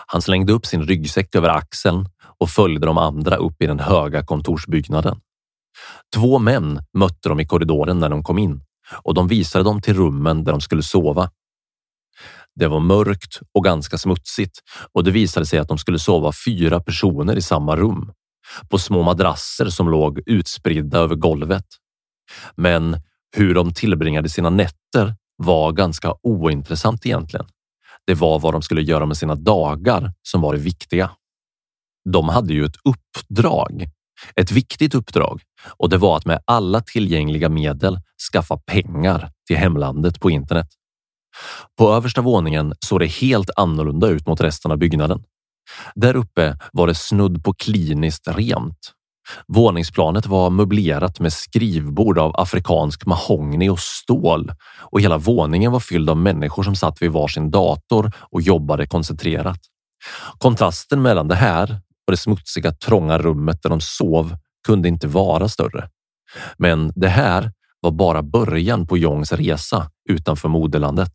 Han 0.08 0.21
slängde 0.21 0.53
upp 0.53 0.65
sin 0.65 0.84
ryggsäck 0.84 1.36
över 1.36 1.49
axeln 1.49 2.10
och 2.38 2.49
följde 2.49 2.86
de 2.86 2.97
andra 2.97 3.36
upp 3.36 3.62
i 3.62 3.67
den 3.67 3.79
höga 3.79 4.25
kontorsbyggnaden. 4.25 5.19
Två 6.15 6.39
män 6.39 6.79
mötte 6.93 7.29
dem 7.29 7.39
i 7.39 7.45
korridoren 7.45 7.99
när 7.99 8.10
de 8.10 8.23
kom 8.23 8.38
in 8.38 8.62
och 9.03 9.13
de 9.13 9.27
visade 9.27 9.63
dem 9.63 9.82
till 9.82 9.93
rummen 9.93 10.43
där 10.43 10.51
de 10.51 10.62
skulle 10.62 10.84
sova. 10.84 11.32
Det 12.56 12.67
var 12.67 12.79
mörkt 12.79 13.39
och 13.53 13.63
ganska 13.63 13.97
smutsigt 13.97 14.60
och 14.93 15.03
det 15.03 15.12
visade 15.12 15.45
sig 15.45 15.60
att 15.60 15.67
de 15.67 15.77
skulle 15.77 15.99
sova 15.99 16.32
fyra 16.45 16.79
personer 16.79 17.36
i 17.36 17.41
samma 17.41 17.75
rum 17.75 18.13
på 18.69 18.77
små 18.77 19.03
madrasser 19.03 19.65
som 19.65 19.89
låg 19.89 20.21
utspridda 20.25 20.97
över 20.97 21.15
golvet. 21.15 21.65
Men 22.56 23.01
hur 23.36 23.56
de 23.56 23.74
tillbringade 23.74 24.30
sina 24.30 24.50
nätter 24.50 25.15
var 25.38 25.72
ganska 25.72 26.13
ointressant 26.24 27.06
egentligen. 27.06 27.46
Det 28.08 28.13
var 28.13 28.39
vad 28.39 28.54
de 28.54 28.62
skulle 28.62 28.82
göra 28.82 29.06
med 29.06 29.17
sina 29.17 29.36
dagar 29.36 30.13
som 30.24 30.41
var 30.41 30.54
det 30.54 30.60
viktiga. 30.60 31.12
De 32.10 32.30
hade 32.30 32.54
ju 32.54 32.65
ett 32.65 32.78
uppdrag, 32.84 33.86
ett 34.36 34.52
viktigt 34.52 34.96
uppdrag 34.96 35.41
och 35.78 35.89
det 35.89 35.98
var 35.98 36.17
att 36.17 36.26
med 36.26 36.41
alla 36.46 36.82
tillgängliga 36.82 37.50
medel 37.50 38.00
skaffa 38.32 38.58
pengar 38.58 39.32
till 39.48 39.58
hemlandet 39.58 40.19
på 40.19 40.32
internet. 40.32 40.67
På 41.78 41.93
översta 41.93 42.22
våningen 42.22 42.74
såg 42.80 43.00
det 43.00 43.08
helt 43.08 43.50
annorlunda 43.56 44.08
ut 44.08 44.28
mot 44.28 44.41
resten 44.41 44.72
av 44.72 44.78
byggnaden. 44.78 45.24
Där 45.96 46.15
uppe 46.15 46.58
var 46.74 46.88
det 46.88 46.96
snudd 46.96 47.43
på 47.43 47.54
kliniskt 47.54 48.28
rent. 48.28 48.93
Våningsplanet 49.48 50.26
var 50.26 50.50
möblerat 50.50 51.20
med 51.20 51.34
skrivbord 51.34 52.18
av 52.18 52.40
afrikansk 52.40 53.06
mahogny 53.06 53.70
och 53.70 53.80
stål 53.80 54.52
och 54.80 55.02
hela 55.02 55.18
våningen 55.18 55.72
var 55.72 55.80
fylld 55.80 56.10
av 56.10 56.18
människor 56.18 56.64
som 56.64 56.76
satt 56.76 57.02
vid 57.02 57.12
varsin 57.12 57.52
dator 57.52 58.12
och 58.32 58.42
jobbade 58.42 58.88
koncentrerat. 58.88 59.60
Kontrasten 60.38 61.02
mellan 61.02 61.28
det 61.28 61.36
här 61.36 61.72
och 62.08 62.12
det 62.12 62.18
smutsiga 62.18 62.72
trånga 62.72 63.18
rummet 63.18 63.62
där 63.64 63.70
de 63.70 63.82
sov 63.82 64.36
kunde 64.68 64.88
inte 64.88 65.08
vara 65.08 65.50
större. 65.50 65.90
Men 66.58 66.92
det 66.96 67.08
här 67.08 67.52
var 67.80 67.92
bara 67.92 68.24
början 68.24 68.88
på 68.88 68.98
Jongs 68.98 69.32
resa 69.32 69.90
utanför 70.10 70.50
moderlandet. 70.50 71.12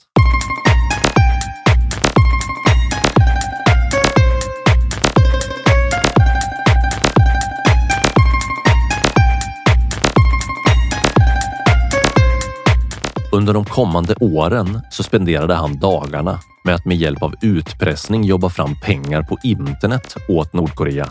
Under 13.38 13.54
de 13.54 13.64
kommande 13.64 14.14
åren 14.20 14.80
så 14.90 15.02
spenderade 15.02 15.54
han 15.54 15.78
dagarna 15.78 16.38
med 16.64 16.74
att 16.74 16.84
med 16.84 16.96
hjälp 16.96 17.22
av 17.22 17.34
utpressning 17.42 18.24
jobba 18.24 18.48
fram 18.48 18.80
pengar 18.80 19.22
på 19.22 19.38
internet 19.42 20.16
åt 20.28 20.52
Nordkorea. 20.52 21.08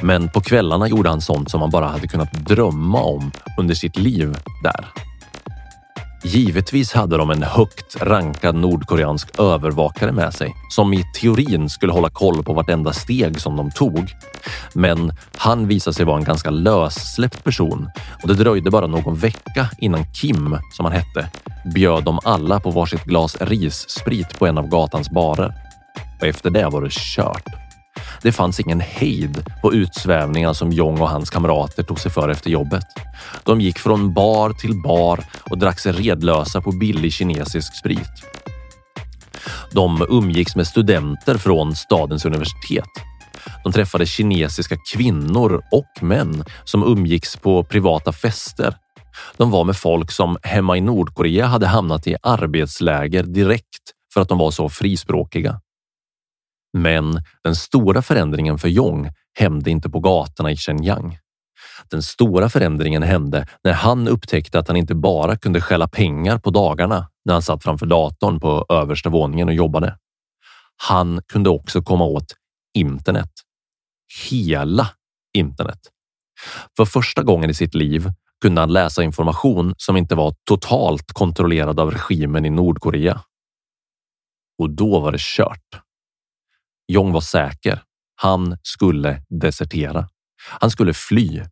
Men 0.00 0.28
på 0.28 0.40
kvällarna 0.40 0.88
gjorde 0.88 1.08
han 1.08 1.20
sånt 1.20 1.50
som 1.50 1.60
han 1.60 1.70
bara 1.70 1.86
hade 1.86 2.08
kunnat 2.08 2.32
drömma 2.32 3.02
om 3.02 3.32
under 3.58 3.74
sitt 3.74 3.98
liv 3.98 4.36
där. 4.62 4.86
Givetvis 6.22 6.92
hade 6.92 7.16
de 7.16 7.30
en 7.30 7.42
högt 7.42 7.96
rankad 8.00 8.54
nordkoreansk 8.54 9.38
övervakare 9.38 10.12
med 10.12 10.34
sig 10.34 10.54
som 10.70 10.92
i 10.92 11.04
teorin 11.20 11.68
skulle 11.68 11.92
hålla 11.92 12.10
koll 12.10 12.44
på 12.44 12.52
vartenda 12.52 12.92
steg 12.92 13.40
som 13.40 13.56
de 13.56 13.70
tog. 13.70 14.10
Men 14.74 15.12
han 15.36 15.68
visade 15.68 15.94
sig 15.94 16.04
vara 16.04 16.18
en 16.18 16.24
ganska 16.24 16.50
lössläppt 16.50 17.44
person 17.44 17.90
och 18.22 18.28
det 18.28 18.34
dröjde 18.34 18.70
bara 18.70 18.86
någon 18.86 19.14
vecka 19.14 19.70
innan 19.78 20.04
Kim, 20.14 20.58
som 20.72 20.84
han 20.84 20.94
hette, 20.94 21.30
bjöd 21.74 22.04
dem 22.04 22.18
alla 22.24 22.60
på 22.60 22.70
varsitt 22.70 23.04
glas 23.04 23.36
rissprit 23.40 24.38
på 24.38 24.46
en 24.46 24.58
av 24.58 24.68
gatans 24.68 25.10
barer. 25.10 25.54
Och 26.20 26.26
efter 26.26 26.50
det 26.50 26.68
var 26.68 26.82
det 26.82 26.92
kört. 26.92 27.67
Det 28.22 28.32
fanns 28.32 28.60
ingen 28.60 28.80
hejd 28.80 29.44
på 29.62 29.74
utsvävningarna 29.74 30.54
som 30.54 30.72
Jong 30.72 31.00
och 31.00 31.08
hans 31.08 31.30
kamrater 31.30 31.82
tog 31.82 32.00
sig 32.00 32.10
för 32.10 32.28
efter 32.28 32.50
jobbet. 32.50 32.84
De 33.44 33.60
gick 33.60 33.78
från 33.78 34.14
bar 34.14 34.50
till 34.52 34.82
bar 34.82 35.24
och 35.50 35.58
drack 35.58 35.80
sig 35.80 35.92
redlösa 35.92 36.60
på 36.60 36.72
billig 36.72 37.12
kinesisk 37.12 37.78
sprit. 37.78 38.24
De 39.72 40.06
umgicks 40.08 40.56
med 40.56 40.66
studenter 40.66 41.38
från 41.38 41.76
stadens 41.76 42.24
universitet. 42.24 42.88
De 43.64 43.72
träffade 43.72 44.06
kinesiska 44.06 44.76
kvinnor 44.94 45.62
och 45.70 46.02
män 46.02 46.44
som 46.64 46.82
umgicks 46.82 47.36
på 47.36 47.64
privata 47.64 48.12
fester. 48.12 48.74
De 49.36 49.50
var 49.50 49.64
med 49.64 49.76
folk 49.76 50.10
som 50.10 50.36
hemma 50.42 50.76
i 50.76 50.80
Nordkorea 50.80 51.46
hade 51.46 51.66
hamnat 51.66 52.06
i 52.06 52.16
arbetsläger 52.22 53.22
direkt 53.22 53.92
för 54.14 54.20
att 54.20 54.28
de 54.28 54.38
var 54.38 54.50
så 54.50 54.68
frispråkiga. 54.68 55.60
Men 56.72 57.22
den 57.44 57.56
stora 57.56 58.02
förändringen 58.02 58.58
för 58.58 58.68
Jong 58.68 59.10
hände 59.38 59.70
inte 59.70 59.90
på 59.90 60.00
gatorna 60.00 60.50
i 60.50 60.56
Shenyang. 60.56 61.18
Den 61.90 62.02
stora 62.02 62.48
förändringen 62.48 63.02
hände 63.02 63.46
när 63.64 63.72
han 63.72 64.08
upptäckte 64.08 64.58
att 64.58 64.68
han 64.68 64.76
inte 64.76 64.94
bara 64.94 65.36
kunde 65.36 65.60
skälla 65.60 65.88
pengar 65.88 66.38
på 66.38 66.50
dagarna 66.50 67.08
när 67.24 67.32
han 67.32 67.42
satt 67.42 67.62
framför 67.62 67.86
datorn 67.86 68.40
på 68.40 68.66
översta 68.68 69.10
våningen 69.10 69.48
och 69.48 69.54
jobbade. 69.54 69.98
Han 70.76 71.22
kunde 71.32 71.50
också 71.50 71.82
komma 71.82 72.04
åt 72.04 72.34
internet. 72.74 73.30
Hela 74.30 74.90
internet. 75.34 75.78
För 76.76 76.84
första 76.84 77.22
gången 77.22 77.50
i 77.50 77.54
sitt 77.54 77.74
liv 77.74 78.10
kunde 78.40 78.60
han 78.60 78.72
läsa 78.72 79.02
information 79.02 79.74
som 79.78 79.96
inte 79.96 80.14
var 80.14 80.34
totalt 80.44 81.12
kontrollerad 81.12 81.80
av 81.80 81.90
regimen 81.90 82.44
i 82.44 82.50
Nordkorea. 82.50 83.20
Och 84.58 84.70
då 84.70 85.00
var 85.00 85.12
det 85.12 85.20
kört. 85.20 85.80
Jong 86.88 87.12
var 87.12 87.20
säker. 87.20 87.82
Han 88.16 88.56
skulle 88.62 89.22
desertera. 89.28 90.08
Han 90.60 90.70
skulle 90.70 90.94
fly. 90.94 91.42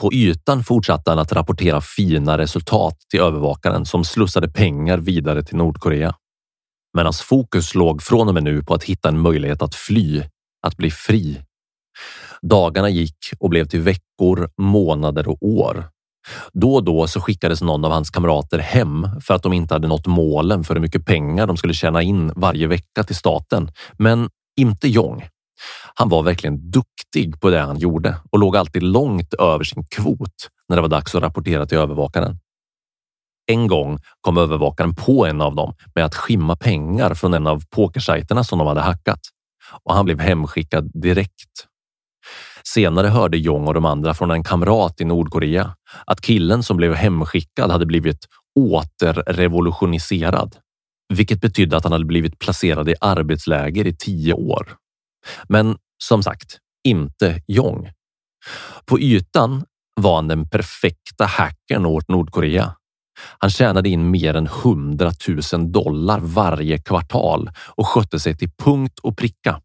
På 0.00 0.12
ytan 0.12 0.64
fortsatte 0.64 1.10
han 1.10 1.18
att 1.18 1.32
rapportera 1.32 1.80
fina 1.80 2.38
resultat 2.38 2.96
till 3.10 3.20
övervakaren 3.20 3.86
som 3.86 4.04
slussade 4.04 4.48
pengar 4.48 4.98
vidare 4.98 5.42
till 5.42 5.56
Nordkorea. 5.56 6.14
Men 6.94 7.06
hans 7.06 7.20
fokus 7.20 7.74
låg 7.74 8.02
från 8.02 8.28
och 8.28 8.34
med 8.34 8.42
nu 8.42 8.62
på 8.62 8.74
att 8.74 8.84
hitta 8.84 9.08
en 9.08 9.20
möjlighet 9.20 9.62
att 9.62 9.74
fly, 9.74 10.22
att 10.66 10.76
bli 10.76 10.90
fri. 10.90 11.40
Dagarna 12.42 12.88
gick 12.88 13.18
och 13.38 13.50
blev 13.50 13.64
till 13.64 13.80
veckor, 13.80 14.50
månader 14.56 15.28
och 15.28 15.38
år. 15.42 15.84
Då 16.52 16.74
och 16.74 16.84
då 16.84 17.06
så 17.06 17.20
skickades 17.20 17.62
någon 17.62 17.84
av 17.84 17.92
hans 17.92 18.10
kamrater 18.10 18.58
hem 18.58 19.08
för 19.20 19.34
att 19.34 19.42
de 19.42 19.52
inte 19.52 19.74
hade 19.74 19.88
nått 19.88 20.06
målen 20.06 20.64
för 20.64 20.74
hur 20.74 20.80
mycket 20.80 21.06
pengar 21.06 21.46
de 21.46 21.56
skulle 21.56 21.74
tjäna 21.74 22.02
in 22.02 22.32
varje 22.36 22.66
vecka 22.66 23.02
till 23.02 23.16
staten. 23.16 23.70
Men 23.98 24.28
inte 24.56 24.88
Jong. 24.88 25.28
Han 25.94 26.08
var 26.08 26.22
verkligen 26.22 26.70
duktig 26.70 27.40
på 27.40 27.50
det 27.50 27.60
han 27.60 27.78
gjorde 27.78 28.16
och 28.30 28.38
låg 28.38 28.56
alltid 28.56 28.82
långt 28.82 29.34
över 29.34 29.64
sin 29.64 29.84
kvot 29.84 30.48
när 30.68 30.76
det 30.76 30.82
var 30.82 30.88
dags 30.88 31.14
att 31.14 31.22
rapportera 31.22 31.66
till 31.66 31.78
övervakaren. 31.78 32.38
En 33.46 33.66
gång 33.66 33.98
kom 34.20 34.38
övervakaren 34.38 34.94
på 34.94 35.26
en 35.26 35.40
av 35.40 35.54
dem 35.54 35.74
med 35.94 36.04
att 36.04 36.14
skimma 36.14 36.56
pengar 36.56 37.14
från 37.14 37.34
en 37.34 37.46
av 37.46 37.62
pokersajterna 37.70 38.44
som 38.44 38.58
de 38.58 38.68
hade 38.68 38.80
hackat 38.80 39.20
och 39.84 39.94
han 39.94 40.04
blev 40.04 40.20
hemskickad 40.20 40.90
direkt. 40.94 41.66
Senare 42.64 43.06
hörde 43.06 43.38
Jong 43.38 43.68
och 43.68 43.74
de 43.74 43.84
andra 43.84 44.14
från 44.14 44.30
en 44.30 44.44
kamrat 44.44 45.00
i 45.00 45.04
Nordkorea 45.04 45.74
att 46.06 46.20
killen 46.20 46.62
som 46.62 46.76
blev 46.76 46.94
hemskickad 46.94 47.70
hade 47.70 47.86
blivit 47.86 48.26
återrevolutioniserad 48.60 50.56
vilket 51.10 51.40
betydde 51.40 51.76
att 51.76 51.84
han 51.84 51.92
hade 51.92 52.04
blivit 52.04 52.38
placerad 52.38 52.88
i 52.88 52.94
arbetsläger 53.00 53.86
i 53.86 53.96
tio 53.96 54.34
år. 54.34 54.76
Men 55.48 55.76
som 56.04 56.22
sagt, 56.22 56.58
inte 56.84 57.42
Jong. 57.46 57.90
På 58.86 59.00
ytan 59.00 59.64
var 60.00 60.16
han 60.16 60.28
den 60.28 60.48
perfekta 60.48 61.24
hackern 61.24 61.86
åt 61.86 62.08
Nordkorea. 62.08 62.74
Han 63.38 63.50
tjänade 63.50 63.88
in 63.88 64.10
mer 64.10 64.34
än 64.34 64.46
100 64.46 65.12
000 65.52 65.72
dollar 65.72 66.20
varje 66.20 66.78
kvartal 66.78 67.50
och 67.66 67.86
skötte 67.86 68.20
sig 68.20 68.36
till 68.36 68.50
punkt 68.64 68.98
och 68.98 69.16
pricka. 69.16 69.60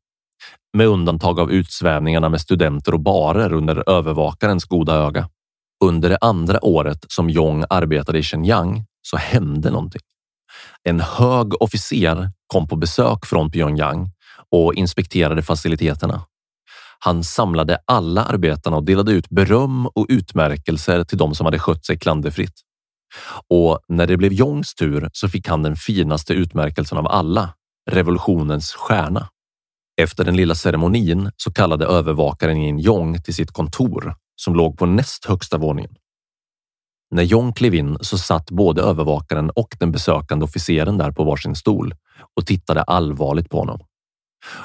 Med 0.77 0.87
undantag 0.87 1.39
av 1.39 1.51
utsvävningarna 1.51 2.29
med 2.29 2.41
studenter 2.41 2.93
och 2.93 2.99
barer 2.99 3.53
under 3.53 3.89
övervakarens 3.89 4.65
goda 4.65 4.93
öga. 4.93 5.29
Under 5.83 6.09
det 6.09 6.17
andra 6.21 6.65
året 6.65 7.05
som 7.07 7.29
Jong 7.29 7.63
arbetade 7.69 8.19
i 8.19 8.23
Shenyang 8.23 8.85
så 9.01 9.17
hände 9.17 9.71
någonting. 9.71 10.01
En 10.83 10.99
hög 10.99 11.61
officer 11.61 12.31
kom 12.47 12.67
på 12.67 12.75
besök 12.75 13.25
från 13.25 13.51
Pyongyang 13.51 14.09
och 14.51 14.73
inspekterade 14.73 15.43
faciliteterna. 15.43 16.25
Han 16.99 17.23
samlade 17.23 17.77
alla 17.85 18.23
arbetarna 18.23 18.77
och 18.77 18.83
delade 18.83 19.11
ut 19.11 19.29
beröm 19.29 19.87
och 19.87 20.05
utmärkelser 20.09 21.03
till 21.03 21.17
de 21.17 21.35
som 21.35 21.45
hade 21.45 21.59
skött 21.59 21.85
sig 21.85 21.99
klanderfritt. 21.99 22.61
Och 23.49 23.79
när 23.87 24.07
det 24.07 24.17
blev 24.17 24.33
Jongs 24.33 24.75
tur 24.75 25.09
så 25.13 25.29
fick 25.29 25.47
han 25.47 25.63
den 25.63 25.75
finaste 25.75 26.33
utmärkelsen 26.33 26.97
av 26.97 27.07
alla, 27.07 27.49
revolutionens 27.91 28.73
stjärna. 28.73 29.29
Efter 30.01 30.23
den 30.23 30.35
lilla 30.35 30.55
ceremonin 30.55 31.31
så 31.37 31.53
kallade 31.53 31.85
övervakaren 31.85 32.57
in 32.57 32.79
Jong 32.79 33.21
till 33.21 33.33
sitt 33.33 33.51
kontor 33.51 34.15
som 34.35 34.55
låg 34.55 34.77
på 34.77 34.85
näst 34.85 35.25
högsta 35.25 35.57
våningen. 35.57 35.95
När 37.11 37.23
John 37.23 37.53
klev 37.53 37.75
in 37.75 37.97
så 38.01 38.17
satt 38.17 38.51
både 38.51 38.81
övervakaren 38.81 39.49
och 39.49 39.75
den 39.79 39.91
besökande 39.91 40.45
officeren 40.45 40.97
där 40.97 41.11
på 41.11 41.23
varsin 41.23 41.55
stol 41.55 41.95
och 42.35 42.45
tittade 42.45 42.81
allvarligt 42.81 43.49
på 43.49 43.59
honom. 43.59 43.79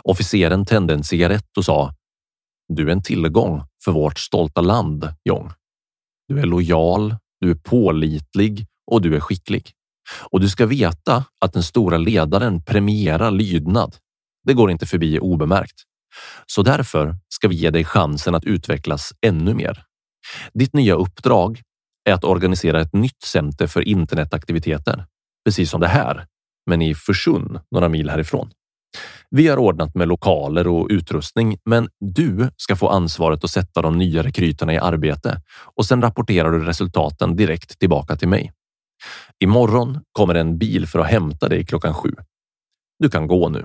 Officeren 0.05 0.65
tände 0.65 0.95
en 0.95 1.05
cigarett 1.05 1.57
och 1.57 1.65
sa 1.65 1.95
Du 2.69 2.89
är 2.89 2.93
en 2.93 3.03
tillgång 3.03 3.63
för 3.85 3.93
vårt 3.93 4.19
stolta 4.19 4.61
land, 4.61 5.09
John. 5.25 5.53
Du 6.29 6.41
är 6.41 6.47
lojal, 6.47 7.17
du 7.41 7.51
är 7.51 7.55
pålitlig 7.55 8.67
och 8.91 9.03
du 9.03 9.17
är 9.17 9.21
skicklig. 9.21 9.73
Och 10.31 10.41
du 10.41 10.49
ska 10.49 10.67
veta 10.67 11.25
att 11.41 11.53
den 11.53 11.63
stora 11.63 11.99
ledaren 11.99 12.63
premierar 12.63 13.31
lydnad. 13.31 13.97
Det 14.45 14.55
går 14.55 14.71
inte 14.71 14.87
förbi 14.87 15.19
obemärkt. 15.19 15.83
Så 16.47 16.63
därför 16.63 17.17
ska 17.29 17.49
vi 17.49 17.55
ge 17.55 17.71
dig 17.71 17.85
chansen 17.85 18.35
att 18.35 18.45
utvecklas 18.45 19.13
ännu 19.27 19.55
mer. 19.55 19.85
Ditt 20.53 20.73
nya 20.73 20.95
uppdrag 20.95 21.63
är 22.09 22.13
att 22.13 22.25
organisera 22.25 22.81
ett 22.81 22.93
nytt 22.93 23.23
center 23.23 23.67
för 23.67 23.89
internetaktiviteter, 23.89 25.07
precis 25.45 25.71
som 25.71 25.81
det 25.81 25.89
här, 25.89 26.27
men 26.67 26.83
i 26.83 26.95
Försund, 26.95 27.61
några 27.71 27.89
mil 27.89 28.11
härifrån. 28.11 28.51
Vi 29.31 29.49
har 29.49 29.57
ordnat 29.57 29.95
med 29.95 30.09
lokaler 30.09 30.67
och 30.67 30.87
utrustning, 30.91 31.59
men 31.65 31.89
du 32.01 32.51
ska 32.57 32.77
få 32.77 32.89
ansvaret 32.89 33.45
att 33.45 33.51
sätta 33.51 33.83
de 33.83 33.99
nya 33.99 34.23
rekryterna 34.23 34.75
i 34.75 34.79
arbete 34.79 35.43
och 35.77 35.87
sen 35.87 36.03
rapporterar 36.03 36.51
du 36.51 36.65
resultaten 36.65 37.37
direkt 37.37 37.79
tillbaka 37.79 38.17
till 38.17 38.29
mig. 38.29 38.53
Imorgon 39.45 40.01
kommer 40.13 40.35
en 40.35 40.59
bil 40.59 40.87
för 40.87 40.99
att 40.99 41.11
hämta 41.11 41.49
dig 41.49 41.67
klockan 41.67 41.95
sju. 41.95 42.15
Du 42.99 43.11
kan 43.11 43.27
gå 43.27 43.49
nu. 43.49 43.65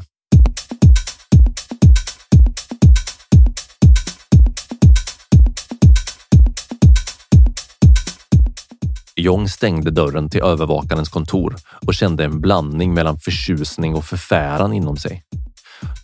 Jong 9.26 9.50
stängde 9.50 9.92
dörren 9.92 10.30
till 10.30 10.42
övervakarens 10.42 11.10
kontor 11.10 11.56
och 11.88 11.94
kände 11.94 12.24
en 12.24 12.42
blandning 12.42 12.94
mellan 12.94 13.20
förtjusning 13.20 13.96
och 13.96 14.06
förfäran 14.06 14.74
inom 14.74 14.98
sig. 14.98 15.24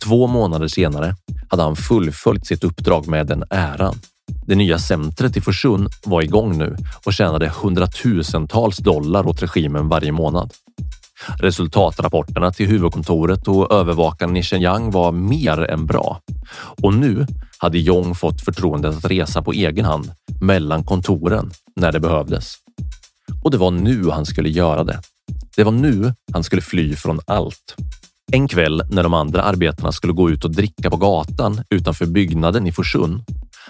Två 0.03 0.27
månader 0.27 0.67
senare 0.67 1.15
hade 1.49 1.63
han 1.63 1.75
fullföljt 1.75 2.47
sitt 2.47 2.63
uppdrag 2.63 3.07
med 3.07 3.27
den 3.27 3.43
äran. 3.49 3.95
Det 4.47 4.55
nya 4.55 4.79
centret 4.79 5.37
i 5.37 5.41
Forsun 5.41 5.89
var 6.05 6.21
igång 6.21 6.57
nu 6.57 6.75
och 7.05 7.13
tjänade 7.13 7.51
hundratusentals 7.61 8.77
dollar 8.77 9.27
åt 9.27 9.41
regimen 9.41 9.89
varje 9.89 10.11
månad. 10.11 10.53
Resultatrapporterna 11.39 12.51
till 12.51 12.67
huvudkontoret 12.67 13.47
och 13.47 13.71
övervakaren 13.71 14.37
i 14.37 14.43
Shenyang 14.43 14.91
var 14.91 15.11
mer 15.11 15.61
än 15.61 15.85
bra. 15.85 16.21
Och 16.83 16.93
nu 16.93 17.25
hade 17.57 17.79
Jong 17.79 18.15
fått 18.15 18.41
förtroendet 18.41 18.97
att 18.97 19.11
resa 19.11 19.41
på 19.41 19.51
egen 19.51 19.85
hand 19.85 20.11
mellan 20.41 20.83
kontoren 20.83 21.51
när 21.75 21.91
det 21.91 21.99
behövdes. 21.99 22.55
Och 23.43 23.51
det 23.51 23.57
var 23.57 23.71
nu 23.71 24.09
han 24.09 24.25
skulle 24.25 24.49
göra 24.49 24.83
det. 24.83 24.99
Det 25.55 25.63
var 25.63 25.71
nu 25.71 26.13
han 26.33 26.43
skulle 26.43 26.61
fly 26.61 26.95
från 26.95 27.19
allt. 27.27 27.75
En 28.31 28.47
kväll 28.47 28.83
när 28.91 29.03
de 29.03 29.13
andra 29.13 29.41
arbetarna 29.41 29.91
skulle 29.91 30.13
gå 30.13 30.29
ut 30.29 30.45
och 30.45 30.51
dricka 30.51 30.89
på 30.89 30.97
gatan 30.97 31.63
utanför 31.69 32.05
byggnaden 32.05 32.67
i 32.67 32.71
Forsund 32.71 33.23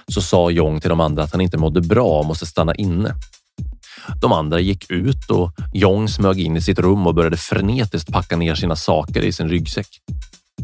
så 0.08 0.22
sa 0.22 0.52
Jong 0.52 0.80
till 0.80 0.90
de 0.90 1.00
andra 1.00 1.24
att 1.24 1.32
han 1.32 1.42
inte 1.42 1.58
mådde 1.58 1.82
bra 1.82 2.20
och 2.20 2.26
måste 2.26 2.46
stanna 2.46 2.76
inne. 2.76 3.16
De 4.22 4.32
andra 4.32 4.60
gick 4.60 4.92
ut 4.92 5.30
och 5.30 5.52
Jong 5.74 6.10
smög 6.10 6.40
in 6.40 6.58
i 6.58 6.62
sitt 6.62 6.80
rum 6.80 7.08
och 7.08 7.16
började 7.16 7.38
frenetiskt 7.38 8.14
packa 8.14 8.38
ner 8.38 8.56
sina 8.56 8.76
saker 8.76 9.22
i 9.22 9.32
sin 9.32 9.50
ryggsäck. 9.50 9.88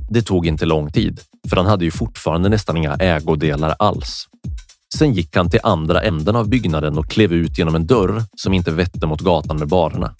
Det 0.10 0.22
tog 0.22 0.48
inte 0.48 0.66
lång 0.66 0.92
tid, 0.92 1.22
för 1.50 1.58
han 1.58 1.66
hade 1.66 1.86
ju 1.86 1.92
fortfarande 1.92 2.50
nästan 2.50 2.78
inga 2.78 2.96
ägodelar 2.96 3.76
alls. 3.80 4.28
Sen 4.96 5.14
gick 5.14 5.36
han 5.36 5.50
till 5.50 5.60
andra 5.64 6.02
änden 6.02 6.36
av 6.36 6.50
byggnaden 6.50 6.98
och 6.98 7.10
klev 7.10 7.34
ut 7.34 7.58
genom 7.58 7.76
en 7.76 7.88
dörr 7.88 8.24
som 8.36 8.54
inte 8.54 8.72
vette 8.72 9.08
mot 9.08 9.22
gatan 9.22 9.58
med 9.58 9.68
barerna. 9.68 10.16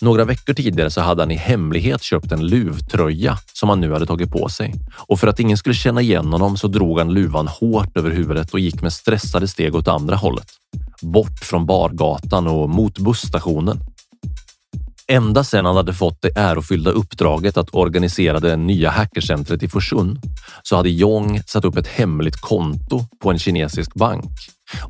Några 0.00 0.24
veckor 0.24 0.54
tidigare 0.54 0.90
så 0.90 1.00
hade 1.00 1.22
han 1.22 1.30
i 1.30 1.34
hemlighet 1.34 2.02
köpt 2.02 2.32
en 2.32 2.46
luvtröja 2.46 3.38
som 3.52 3.68
han 3.68 3.80
nu 3.80 3.92
hade 3.92 4.06
tagit 4.06 4.30
på 4.30 4.48
sig 4.48 4.74
och 4.96 5.20
för 5.20 5.26
att 5.26 5.40
ingen 5.40 5.56
skulle 5.56 5.74
känna 5.74 6.00
igen 6.00 6.32
honom 6.32 6.56
så 6.56 6.68
drog 6.68 6.98
han 6.98 7.14
luvan 7.14 7.48
hårt 7.48 7.96
över 7.96 8.10
huvudet 8.10 8.52
och 8.52 8.60
gick 8.60 8.82
med 8.82 8.92
stressade 8.92 9.48
steg 9.48 9.74
åt 9.74 9.88
andra 9.88 10.16
hållet. 10.16 10.46
Bort 11.02 11.38
från 11.42 11.66
bargatan 11.66 12.46
och 12.46 12.70
mot 12.70 12.98
busstationen. 12.98 13.80
Ända 15.08 15.44
sedan 15.44 15.64
han 15.64 15.76
hade 15.76 15.94
fått 15.94 16.22
det 16.22 16.36
ärofyllda 16.36 16.90
uppdraget 16.90 17.56
att 17.56 17.74
organisera 17.74 18.40
det 18.40 18.56
nya 18.56 18.90
hackercentret 18.90 19.62
i 19.62 19.68
Forsun 19.68 20.20
så 20.62 20.76
hade 20.76 20.90
Jong 20.90 21.40
satt 21.46 21.64
upp 21.64 21.76
ett 21.76 21.86
hemligt 21.86 22.40
konto 22.40 23.04
på 23.22 23.30
en 23.30 23.38
kinesisk 23.38 23.94
bank. 23.94 24.32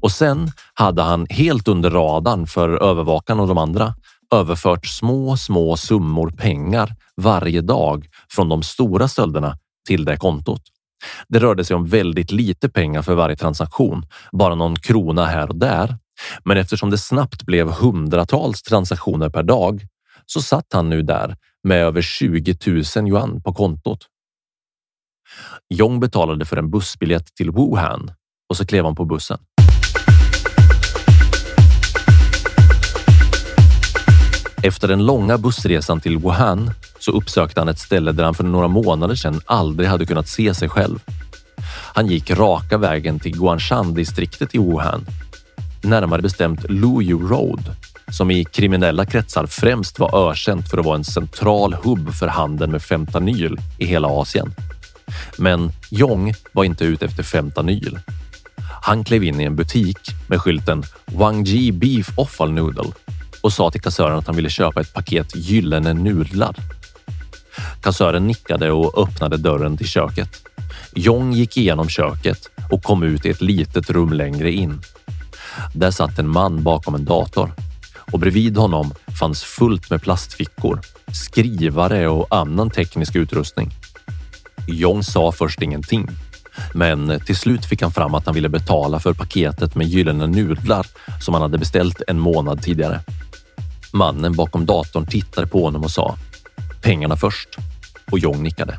Och 0.00 0.12
sen 0.12 0.50
hade 0.74 1.02
han 1.02 1.26
helt 1.30 1.68
under 1.68 1.90
radarn 1.90 2.46
för 2.46 2.82
övervakarna 2.82 3.42
och 3.42 3.48
de 3.48 3.58
andra 3.58 3.94
överfört 4.34 4.86
små, 4.86 5.36
små 5.36 5.76
summor 5.76 6.30
pengar 6.30 6.94
varje 7.16 7.60
dag 7.60 8.06
från 8.30 8.48
de 8.48 8.62
stora 8.62 9.08
stölderna 9.08 9.58
till 9.88 10.04
det 10.04 10.16
kontot. 10.16 10.62
Det 11.28 11.38
rörde 11.38 11.64
sig 11.64 11.76
om 11.76 11.86
väldigt 11.86 12.30
lite 12.30 12.68
pengar 12.68 13.02
för 13.02 13.14
varje 13.14 13.36
transaktion, 13.36 14.06
bara 14.32 14.54
någon 14.54 14.76
krona 14.76 15.24
här 15.24 15.48
och 15.48 15.56
där. 15.56 15.98
Men 16.44 16.56
eftersom 16.56 16.90
det 16.90 16.98
snabbt 16.98 17.42
blev 17.42 17.70
hundratals 17.70 18.62
transaktioner 18.62 19.28
per 19.28 19.42
dag 19.42 19.86
så 20.26 20.42
satt 20.42 20.72
han 20.72 20.90
nu 20.90 21.02
där 21.02 21.36
med 21.62 21.78
över 21.78 22.02
20 22.02 22.56
000 22.96 23.08
yuan 23.08 23.42
på 23.42 23.54
kontot. 23.54 24.06
Jong 25.68 26.00
betalade 26.00 26.44
för 26.44 26.56
en 26.56 26.70
bussbiljett 26.70 27.34
till 27.34 27.50
Wuhan 27.50 28.10
och 28.48 28.56
så 28.56 28.66
klev 28.66 28.84
han 28.84 28.94
på 28.94 29.04
bussen. 29.04 29.38
Efter 34.62 34.88
den 34.88 35.06
långa 35.06 35.38
bussresan 35.38 36.00
till 36.00 36.18
Wuhan 36.18 36.70
så 36.98 37.10
uppsökte 37.10 37.60
han 37.60 37.68
ett 37.68 37.78
ställe 37.78 38.12
där 38.12 38.24
han 38.24 38.34
för 38.34 38.44
några 38.44 38.68
månader 38.68 39.14
sedan 39.14 39.40
aldrig 39.46 39.88
hade 39.88 40.06
kunnat 40.06 40.28
se 40.28 40.54
sig 40.54 40.68
själv. 40.68 40.98
Han 41.94 42.06
gick 42.06 42.30
raka 42.30 42.78
vägen 42.78 43.20
till 43.20 43.32
Guanshan-distriktet 43.32 44.54
i 44.54 44.58
Wuhan, 44.58 45.06
närmare 45.82 46.22
bestämt 46.22 46.70
Luyu 46.70 47.28
Road, 47.28 47.76
som 48.10 48.30
i 48.30 48.44
kriminella 48.44 49.06
kretsar 49.06 49.46
främst 49.46 49.98
var 49.98 50.30
ökänt 50.30 50.70
för 50.70 50.78
att 50.78 50.84
vara 50.84 50.96
en 50.96 51.04
central 51.04 51.74
hubb 51.74 52.14
för 52.14 52.26
handeln 52.26 52.72
med 52.72 52.82
fentanyl 52.82 53.60
i 53.78 53.86
hela 53.86 54.08
Asien. 54.08 54.54
Men 55.38 55.72
Jong 55.90 56.34
var 56.52 56.64
inte 56.64 56.84
ute 56.84 57.04
efter 57.06 57.22
fentanyl. 57.22 57.98
Han 58.82 59.04
klev 59.04 59.24
in 59.24 59.40
i 59.40 59.44
en 59.44 59.56
butik 59.56 59.98
med 60.26 60.40
skylten 60.40 60.84
Wang 61.04 61.44
Ji 61.44 61.72
Beef 61.72 62.18
Offal 62.18 62.52
Noodle 62.52 62.92
och 63.40 63.52
sa 63.52 63.70
till 63.70 63.80
kassören 63.80 64.18
att 64.18 64.26
han 64.26 64.36
ville 64.36 64.50
köpa 64.50 64.80
ett 64.80 64.94
paket 64.94 65.36
gyllene 65.36 65.92
nudlar. 65.92 66.56
Kassören 67.80 68.26
nickade 68.26 68.70
och 68.70 68.98
öppnade 69.02 69.36
dörren 69.36 69.76
till 69.76 69.86
köket. 69.86 70.42
Jong 70.94 71.32
gick 71.32 71.56
igenom 71.56 71.88
köket 71.88 72.50
och 72.70 72.82
kom 72.82 73.02
ut 73.02 73.26
i 73.26 73.30
ett 73.30 73.40
litet 73.40 73.90
rum 73.90 74.12
längre 74.12 74.52
in. 74.52 74.80
Där 75.74 75.90
satt 75.90 76.18
en 76.18 76.28
man 76.28 76.62
bakom 76.62 76.94
en 76.94 77.04
dator 77.04 77.52
och 78.12 78.18
bredvid 78.18 78.56
honom 78.56 78.92
fanns 79.18 79.42
fullt 79.44 79.90
med 79.90 80.02
plastfickor, 80.02 80.80
skrivare 81.12 82.08
och 82.08 82.26
annan 82.30 82.70
teknisk 82.70 83.16
utrustning. 83.16 83.70
Jong 84.68 85.02
sa 85.02 85.32
först 85.32 85.62
ingenting, 85.62 86.08
men 86.74 87.20
till 87.26 87.36
slut 87.36 87.64
fick 87.64 87.82
han 87.82 87.92
fram 87.92 88.14
att 88.14 88.26
han 88.26 88.34
ville 88.34 88.48
betala 88.48 89.00
för 89.00 89.12
paketet 89.12 89.74
med 89.74 89.86
gyllene 89.86 90.26
nudlar 90.26 90.86
som 91.20 91.34
han 91.34 91.42
hade 91.42 91.58
beställt 91.58 92.02
en 92.06 92.18
månad 92.18 92.62
tidigare. 92.62 93.00
Mannen 93.92 94.32
bakom 94.32 94.66
datorn 94.66 95.06
tittade 95.06 95.46
på 95.46 95.64
honom 95.64 95.84
och 95.84 95.90
sa 95.90 96.16
pengarna 96.82 97.16
först 97.16 97.48
och 98.10 98.18
Jong 98.18 98.42
nickade. 98.42 98.78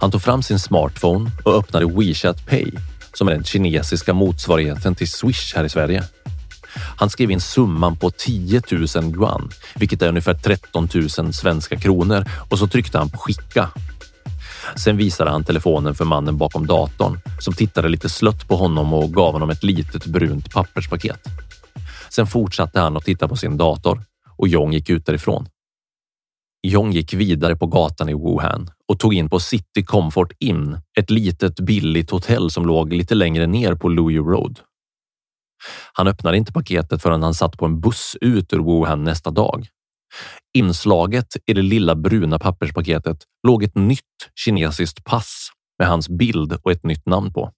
Han 0.00 0.10
tog 0.10 0.22
fram 0.22 0.42
sin 0.42 0.58
smartphone 0.58 1.30
och 1.44 1.54
öppnade 1.54 1.86
WeChat 1.86 2.46
Pay 2.46 2.70
som 3.12 3.28
är 3.28 3.32
den 3.32 3.44
kinesiska 3.44 4.12
motsvarigheten 4.12 4.94
till 4.94 5.08
Swish 5.08 5.54
här 5.54 5.64
i 5.64 5.68
Sverige. 5.68 6.04
Han 6.96 7.10
skrev 7.10 7.30
in 7.30 7.40
summan 7.40 7.96
på 7.96 8.10
10 8.10 8.62
000 8.70 8.86
yuan, 9.14 9.50
vilket 9.74 10.02
är 10.02 10.08
ungefär 10.08 10.34
13 10.34 10.88
000 11.18 11.32
svenska 11.32 11.76
kronor 11.76 12.24
och 12.48 12.58
så 12.58 12.66
tryckte 12.66 12.98
han 12.98 13.10
på 13.10 13.18
skicka. 13.18 13.70
Sen 14.76 14.96
visade 14.96 15.30
han 15.30 15.44
telefonen 15.44 15.94
för 15.94 16.04
mannen 16.04 16.38
bakom 16.38 16.66
datorn 16.66 17.20
som 17.40 17.54
tittade 17.54 17.88
lite 17.88 18.08
slött 18.08 18.48
på 18.48 18.56
honom 18.56 18.92
och 18.92 19.12
gav 19.12 19.32
honom 19.32 19.50
ett 19.50 19.62
litet 19.62 20.06
brunt 20.06 20.50
papperspaket. 20.50 21.20
Sen 22.10 22.26
fortsatte 22.26 22.80
han 22.80 22.96
att 22.96 23.04
titta 23.04 23.28
på 23.28 23.36
sin 23.36 23.56
dator 23.56 24.04
och 24.36 24.48
Jong 24.48 24.72
gick 24.72 24.90
ut 24.90 25.06
därifrån. 25.06 25.48
Jong 26.66 26.92
gick 26.92 27.14
vidare 27.14 27.56
på 27.56 27.66
gatan 27.66 28.08
i 28.08 28.14
Wuhan 28.14 28.70
och 28.88 28.98
tog 28.98 29.14
in 29.14 29.28
på 29.28 29.40
City 29.40 29.84
Comfort 29.84 30.32
Inn, 30.38 30.78
ett 30.98 31.10
litet 31.10 31.60
billigt 31.60 32.10
hotell 32.10 32.50
som 32.50 32.66
låg 32.66 32.92
lite 32.92 33.14
längre 33.14 33.46
ner 33.46 33.74
på 33.74 33.88
Louis 33.88 34.18
Road. 34.18 34.60
Han 35.92 36.08
öppnade 36.08 36.36
inte 36.36 36.52
paketet 36.52 37.02
förrän 37.02 37.22
han 37.22 37.34
satt 37.34 37.58
på 37.58 37.64
en 37.64 37.80
buss 37.80 38.16
ut 38.20 38.52
ur 38.52 38.58
Wuhan 38.58 39.04
nästa 39.04 39.30
dag. 39.30 39.66
Inslaget 40.54 41.36
i 41.46 41.52
det 41.52 41.62
lilla 41.62 41.94
bruna 41.94 42.38
papperspaketet 42.38 43.18
låg 43.46 43.62
ett 43.62 43.74
nytt 43.74 44.00
kinesiskt 44.34 45.04
pass 45.04 45.50
med 45.78 45.88
hans 45.88 46.08
bild 46.08 46.52
och 46.62 46.72
ett 46.72 46.84
nytt 46.84 47.06
namn 47.06 47.32
på. 47.32 47.50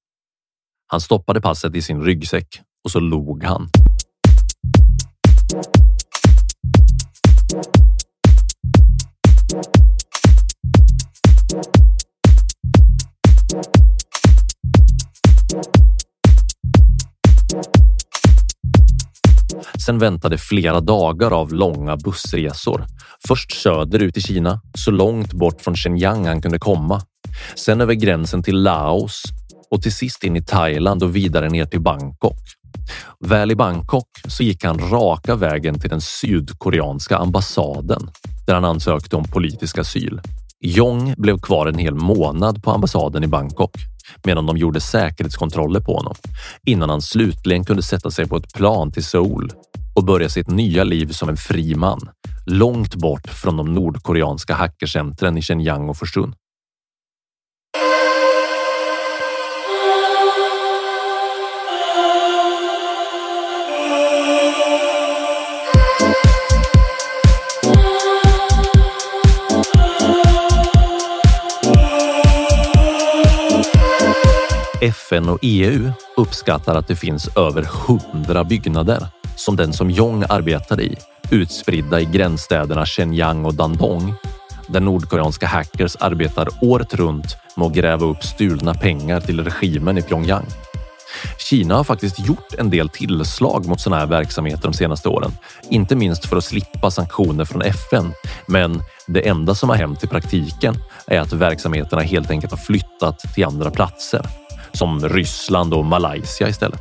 Han 0.87 1.01
stoppade 1.01 1.41
passet 1.41 1.75
i 1.75 1.83
sin 1.83 2.03
ryggsäck 2.03 2.61
och 2.85 2.91
så 2.91 3.01
log 3.01 3.45
han. 3.45 3.69
Sen 19.87 19.99
väntade 19.99 20.39
flera 20.39 20.81
dagar 20.81 21.31
av 21.31 21.53
långa 21.53 21.97
bussresor. 21.97 22.85
Först 23.29 23.53
söderut 23.53 24.17
i 24.17 24.21
Kina, 24.21 24.61
så 24.79 24.91
långt 24.91 25.33
bort 25.33 25.61
från 25.61 25.77
Shenyang 25.77 26.27
han 26.27 26.43
kunde 26.43 26.59
komma. 26.59 27.01
Sen 27.55 27.81
över 27.81 27.95
gränsen 27.95 28.43
till 28.43 28.63
Laos 28.63 29.23
och 29.71 29.83
till 29.83 29.93
sist 29.93 30.25
in 30.25 30.37
i 30.37 30.43
Thailand 30.43 31.03
och 31.03 31.17
vidare 31.17 31.49
ner 31.49 31.65
till 31.65 31.81
Bangkok. 31.81 32.39
Väl 33.21 33.51
i 33.51 33.55
Bangkok 33.55 34.09
så 34.29 34.43
gick 34.43 34.65
han 34.65 34.79
raka 34.79 35.35
vägen 35.35 35.81
till 35.81 35.91
den 35.91 36.01
sydkoreanska 36.01 37.17
ambassaden 37.17 38.11
där 38.47 38.55
han 38.55 38.65
ansökte 38.65 39.17
om 39.17 39.25
politisk 39.25 39.79
asyl. 39.79 40.21
Jong 40.61 41.15
blev 41.17 41.39
kvar 41.39 41.67
en 41.67 41.79
hel 41.79 41.95
månad 41.95 42.63
på 42.63 42.71
ambassaden 42.71 43.25
i 43.25 43.27
Bangkok 43.27 43.73
medan 44.25 44.47
de 44.47 44.57
gjorde 44.57 44.81
säkerhetskontroller 44.81 45.81
på 45.81 45.97
honom 45.97 46.15
innan 46.67 46.91
han 46.91 47.03
slutligen 47.03 47.65
kunde 47.65 47.83
sätta 47.83 48.11
sig 48.11 48.29
på 48.29 48.37
ett 48.37 48.55
plan 48.55 48.93
till 48.93 49.05
Seoul 49.05 49.51
och 49.97 50.05
börja 50.05 50.29
sitt 50.29 50.51
nya 50.51 50.85
liv 50.85 51.07
som 51.07 51.29
en 51.29 51.37
fri 51.37 51.75
man 51.75 52.01
långt 52.47 52.95
bort 52.95 53.29
från 53.29 53.57
de 53.57 53.75
nordkoreanska 53.75 54.55
hackercentren 54.55 55.39
i 55.39 55.43
Shenyang 55.43 55.89
och 55.89 55.97
Forsun. 55.97 56.35
FN 74.87 75.29
och 75.29 75.39
EU 75.43 75.91
uppskattar 76.17 76.75
att 76.75 76.89
det 76.89 76.97
finns 76.97 77.37
över 77.37 77.63
hundra 77.63 78.45
byggnader 78.45 79.07
som 79.37 79.57
den 79.57 79.73
som 79.73 79.91
Jong 79.91 80.25
arbetade 80.29 80.83
i, 80.83 80.97
utspridda 81.31 82.01
i 82.01 82.05
gränsstäderna 82.05 82.87
Shenyang 82.87 83.45
och 83.45 83.55
Dandong, 83.55 84.15
där 84.69 84.81
nordkoreanska 84.81 85.47
hackers 85.47 85.97
arbetar 86.01 86.49
året 86.63 86.95
runt 86.95 87.37
med 87.57 87.67
att 87.67 87.73
gräva 87.73 88.07
upp 88.07 88.25
stulna 88.25 88.75
pengar 88.75 89.21
till 89.21 89.45
regimen 89.45 89.99
i 89.99 90.03
Pyongyang. 90.03 90.47
Kina 91.39 91.77
har 91.77 91.85
faktiskt 91.85 92.27
gjort 92.27 92.55
en 92.59 92.71
del 92.71 92.89
tillslag 92.89 93.67
mot 93.67 93.81
sådana 93.81 94.01
här 94.01 94.07
verksamheter 94.07 94.63
de 94.63 94.73
senaste 94.73 95.09
åren, 95.09 95.33
inte 95.71 95.97
minst 95.97 96.27
för 96.27 96.37
att 96.37 96.45
slippa 96.45 96.91
sanktioner 96.91 97.45
från 97.45 97.63
FN. 97.63 98.13
Men 98.47 98.83
det 99.07 99.29
enda 99.29 99.55
som 99.55 99.69
har 99.69 99.77
hänt 99.77 100.05
i 100.05 100.07
praktiken 100.07 100.75
är 101.07 101.21
att 101.21 101.33
verksamheterna 101.33 102.03
helt 102.03 102.31
enkelt 102.31 102.53
har 102.53 102.59
flyttat 102.59 103.19
till 103.35 103.45
andra 103.45 103.71
platser 103.71 104.46
som 104.77 105.09
Ryssland 105.09 105.75
och 105.75 105.85
Malaysia 105.85 106.49
istället. 106.49 106.81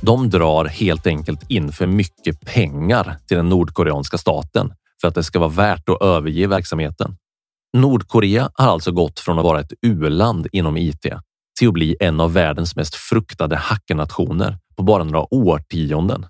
De 0.00 0.30
drar 0.30 0.64
helt 0.64 1.06
enkelt 1.06 1.50
in 1.50 1.72
för 1.72 1.86
mycket 1.86 2.40
pengar 2.40 3.16
till 3.28 3.36
den 3.36 3.48
nordkoreanska 3.48 4.18
staten 4.18 4.72
för 5.00 5.08
att 5.08 5.14
det 5.14 5.24
ska 5.24 5.38
vara 5.38 5.50
värt 5.50 5.88
att 5.88 6.02
överge 6.02 6.46
verksamheten. 6.46 7.16
Nordkorea 7.76 8.50
har 8.54 8.68
alltså 8.68 8.92
gått 8.92 9.20
från 9.20 9.38
att 9.38 9.44
vara 9.44 9.60
ett 9.60 9.72
u-land 9.82 10.46
inom 10.52 10.76
IT 10.76 11.06
till 11.58 11.68
att 11.68 11.74
bli 11.74 11.96
en 12.00 12.20
av 12.20 12.32
världens 12.32 12.76
mest 12.76 12.94
fruktade 12.94 13.56
hackernationer 13.56 14.58
på 14.76 14.82
bara 14.82 15.04
några 15.04 15.34
årtionden. 15.34 16.26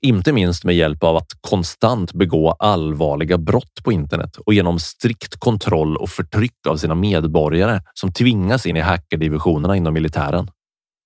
Inte 0.00 0.32
minst 0.32 0.64
med 0.64 0.76
hjälp 0.76 1.04
av 1.04 1.16
att 1.16 1.32
konstant 1.40 2.12
begå 2.12 2.50
allvarliga 2.50 3.38
brott 3.38 3.82
på 3.84 3.92
internet 3.92 4.36
och 4.36 4.54
genom 4.54 4.78
strikt 4.78 5.36
kontroll 5.36 5.96
och 5.96 6.08
förtryck 6.08 6.66
av 6.68 6.76
sina 6.76 6.94
medborgare 6.94 7.80
som 7.94 8.12
tvingas 8.12 8.66
in 8.66 8.76
i 8.76 8.80
hackerdivisionerna 8.80 9.76
inom 9.76 9.94
militären. 9.94 10.50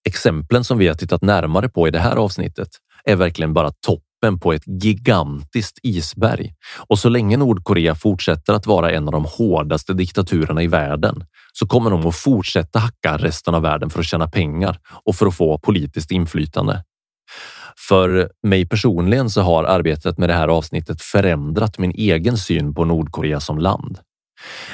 Exemplen 0.05 0.65
som 0.65 0.79
vi 0.79 0.89
har 0.89 0.95
tittat 0.95 1.23
närmare 1.23 1.69
på 1.69 1.89
i 1.89 1.91
det 1.91 1.99
här 1.99 2.17
avsnittet 2.17 2.69
är 3.05 3.17
verkligen 3.17 3.55
bara 3.55 3.71
toppen 3.71 4.41
på 4.41 4.53
ett 4.53 4.63
gigantiskt 4.67 5.79
isberg. 5.83 6.55
Och 6.89 6.99
så 6.99 7.09
länge 7.09 7.37
Nordkorea 7.37 7.95
fortsätter 7.95 8.53
att 8.53 8.67
vara 8.67 8.91
en 8.91 9.07
av 9.09 9.13
de 9.13 9.25
hårdaste 9.25 9.95
diktaturerna 9.95 10.63
i 10.63 10.67
världen 10.67 11.25
så 11.53 11.67
kommer 11.67 11.91
de 11.91 12.07
att 12.07 12.17
fortsätta 12.17 12.79
hacka 12.79 13.17
resten 13.17 13.55
av 13.55 13.63
världen 13.63 13.91
för 13.91 14.01
att 14.01 14.07
tjäna 14.07 14.31
pengar 14.31 14.79
och 15.05 15.17
för 15.17 15.27
att 15.27 15.37
få 15.37 15.59
politiskt 15.59 16.11
inflytande. 16.11 16.85
För 17.89 18.31
mig 18.43 18.69
personligen 18.69 19.31
så 19.31 19.43
har 19.43 19.65
arbetet 19.65 20.19
med 20.19 20.29
det 20.29 20.35
här 20.35 20.49
avsnittet 20.49 21.03
förändrat 21.03 21.79
min 21.79 21.91
egen 21.91 22.39
syn 22.39 22.75
på 22.75 22.85
Nordkorea 22.85 23.41
som 23.41 23.59
land. 23.59 23.99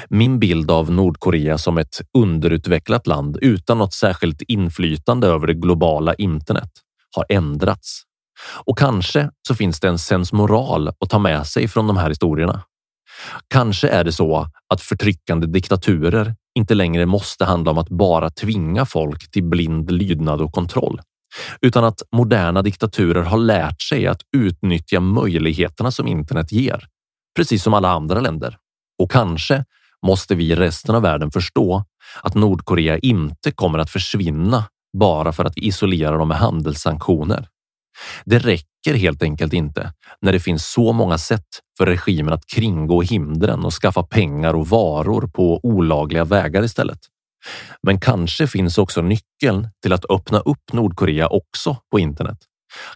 Min 0.08 0.38
bild 0.38 0.70
av 0.70 0.90
Nordkorea 0.90 1.58
som 1.58 1.78
ett 1.78 2.00
underutvecklat 2.18 3.06
land 3.06 3.38
utan 3.42 3.78
något 3.78 3.94
särskilt 3.94 4.42
inflytande 4.42 5.26
över 5.26 5.46
det 5.46 5.54
globala 5.54 6.14
internet 6.14 6.70
har 7.16 7.26
ändrats. 7.28 8.02
Och 8.64 8.78
kanske 8.78 9.30
så 9.48 9.54
finns 9.54 9.80
det 9.80 9.88
en 9.88 9.98
sensmoral 9.98 10.88
att 10.88 11.10
ta 11.10 11.18
med 11.18 11.46
sig 11.46 11.68
från 11.68 11.86
de 11.86 11.96
här 11.96 12.08
historierna. 12.08 12.62
Kanske 13.48 13.88
är 13.88 14.04
det 14.04 14.12
så 14.12 14.48
att 14.74 14.80
förtryckande 14.80 15.46
diktaturer 15.46 16.34
inte 16.58 16.74
längre 16.74 17.06
måste 17.06 17.44
handla 17.44 17.70
om 17.70 17.78
att 17.78 17.88
bara 17.88 18.30
tvinga 18.30 18.86
folk 18.86 19.30
till 19.30 19.44
blind 19.44 19.90
lydnad 19.90 20.40
och 20.40 20.52
kontroll, 20.52 21.00
utan 21.60 21.84
att 21.84 22.02
moderna 22.12 22.62
diktaturer 22.62 23.22
har 23.22 23.38
lärt 23.38 23.82
sig 23.82 24.06
att 24.06 24.20
utnyttja 24.36 25.00
möjligheterna 25.00 25.90
som 25.90 26.06
internet 26.06 26.52
ger, 26.52 26.86
precis 27.36 27.62
som 27.62 27.74
alla 27.74 27.88
andra 27.88 28.20
länder. 28.20 28.56
Och 28.98 29.10
kanske 29.10 29.64
måste 30.06 30.34
vi 30.34 30.52
i 30.52 30.56
resten 30.56 30.94
av 30.94 31.02
världen 31.02 31.30
förstå 31.30 31.84
att 32.22 32.34
Nordkorea 32.34 32.98
inte 32.98 33.52
kommer 33.52 33.78
att 33.78 33.90
försvinna 33.90 34.64
bara 34.98 35.32
för 35.32 35.44
att 35.44 35.56
vi 35.56 35.66
isolerar 35.66 36.18
dem 36.18 36.28
med 36.28 36.36
handelssanktioner. 36.36 37.48
Det 38.24 38.38
räcker 38.38 38.94
helt 38.94 39.22
enkelt 39.22 39.52
inte 39.52 39.92
när 40.20 40.32
det 40.32 40.40
finns 40.40 40.70
så 40.70 40.92
många 40.92 41.18
sätt 41.18 41.46
för 41.78 41.86
regimen 41.86 42.32
att 42.32 42.46
kringgå 42.46 43.02
hindren 43.02 43.64
och 43.64 43.72
skaffa 43.72 44.02
pengar 44.02 44.54
och 44.54 44.68
varor 44.68 45.26
på 45.26 45.60
olagliga 45.62 46.24
vägar 46.24 46.62
istället. 46.62 46.98
Men 47.82 48.00
kanske 48.00 48.46
finns 48.46 48.78
också 48.78 49.02
nyckeln 49.02 49.68
till 49.82 49.92
att 49.92 50.10
öppna 50.10 50.38
upp 50.38 50.72
Nordkorea 50.72 51.28
också 51.28 51.76
på 51.90 51.98
internet. 51.98 52.38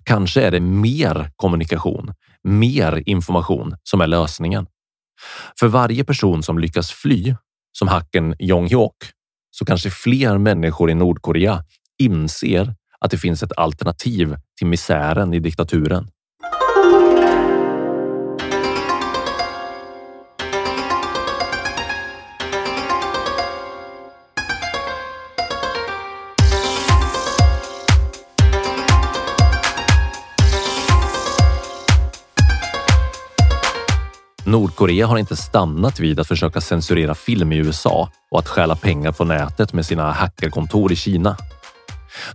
Kanske 0.05 0.43
är 0.43 0.51
det 0.51 0.61
mer 0.61 1.31
kommunikation, 1.37 2.15
mer 2.43 3.03
information 3.07 3.77
som 3.83 4.01
är 4.01 4.07
lösningen. 4.07 4.67
För 5.61 5.69
varje 5.69 6.05
person 6.05 6.43
som 6.43 6.59
lyckas 6.59 6.91
fly, 6.91 7.35
som 7.73 7.89
hacken 7.89 8.35
Jong 8.39 8.67
Hyok, 8.67 8.97
så 9.51 9.65
kanske 9.65 9.91
fler 9.91 10.39
människor 10.39 10.91
i 10.91 10.95
Nordkorea 10.95 11.65
inser 11.99 12.75
att 13.01 13.11
det 13.11 13.19
finns 13.19 13.43
ett 13.43 13.53
alternativ 13.57 14.37
till 14.59 14.67
misären 14.67 15.35
i 15.35 15.39
diktaturen. 15.39 16.11
Nordkorea 34.51 35.07
har 35.07 35.19
inte 35.19 35.37
stannat 35.37 36.01
vid 36.01 36.21
att 36.21 36.29
försöka 36.29 36.61
censurera 36.61 37.15
film 37.15 37.53
i 37.53 37.57
USA 37.57 38.09
och 38.31 38.39
att 38.39 38.49
stjäla 38.49 38.77
pengar 38.77 39.13
på 39.13 39.25
nätet 39.25 39.73
med 39.73 39.87
sina 39.87 40.13
hackerkontor 40.13 40.93
i 40.93 40.97
Kina. 40.97 41.37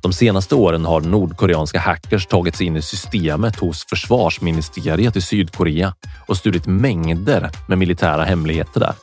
De 0.01 0.13
senaste 0.13 0.55
åren 0.55 0.85
har 0.85 1.01
nordkoreanska 1.01 1.79
hackers 1.79 2.27
tagit 2.27 2.55
sig 2.55 2.67
in 2.67 2.75
i 2.75 2.81
systemet 2.81 3.59
hos 3.59 3.85
försvarsministeriet 3.89 5.15
i 5.15 5.21
Sydkorea 5.21 5.93
och 6.27 6.37
stulit 6.37 6.65
mängder 6.65 7.51
med 7.67 7.77
militära 7.77 8.23
hemligheter 8.23 8.79
där. 8.79 8.93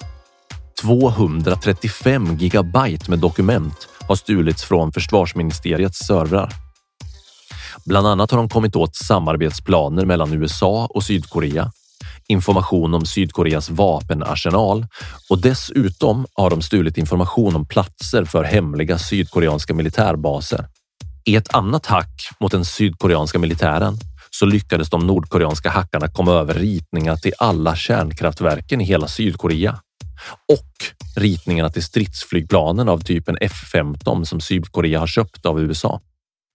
235 0.80 2.36
gigabyte 2.36 3.10
med 3.10 3.18
dokument 3.18 3.88
har 4.08 4.16
stulits 4.16 4.64
från 4.64 4.92
försvarsministeriets 4.92 5.98
servrar. 5.98 6.52
Bland 7.86 8.06
annat 8.06 8.30
har 8.30 8.38
de 8.38 8.48
kommit 8.48 8.76
åt 8.76 8.96
samarbetsplaner 8.96 10.04
mellan 10.04 10.32
USA 10.32 10.88
och 10.90 11.04
Sydkorea 11.04 11.72
information 12.28 12.94
om 12.94 13.06
Sydkoreas 13.06 13.70
vapenarsenal 13.70 14.86
och 15.30 15.40
dessutom 15.40 16.26
har 16.34 16.50
de 16.50 16.62
stulit 16.62 16.98
information 16.98 17.56
om 17.56 17.66
platser 17.66 18.24
för 18.24 18.44
hemliga 18.44 18.98
sydkoreanska 18.98 19.74
militärbaser. 19.74 20.66
I 21.24 21.36
ett 21.36 21.54
annat 21.54 21.86
hack 21.86 22.28
mot 22.40 22.52
den 22.52 22.64
sydkoreanska 22.64 23.38
militären 23.38 23.98
så 24.30 24.46
lyckades 24.46 24.90
de 24.90 25.06
nordkoreanska 25.06 25.70
hackarna 25.70 26.08
komma 26.08 26.32
över 26.32 26.54
ritningar 26.54 27.16
till 27.16 27.32
alla 27.38 27.76
kärnkraftverken 27.76 28.80
i 28.80 28.84
hela 28.84 29.08
Sydkorea 29.08 29.78
och 30.48 30.72
ritningarna 31.16 31.70
till 31.70 31.82
stridsflygplanen 31.82 32.88
av 32.88 32.98
typen 32.98 33.38
F-15 33.40 34.24
som 34.24 34.40
Sydkorea 34.40 35.00
har 35.00 35.06
köpt 35.06 35.46
av 35.46 35.60
USA. 35.60 36.00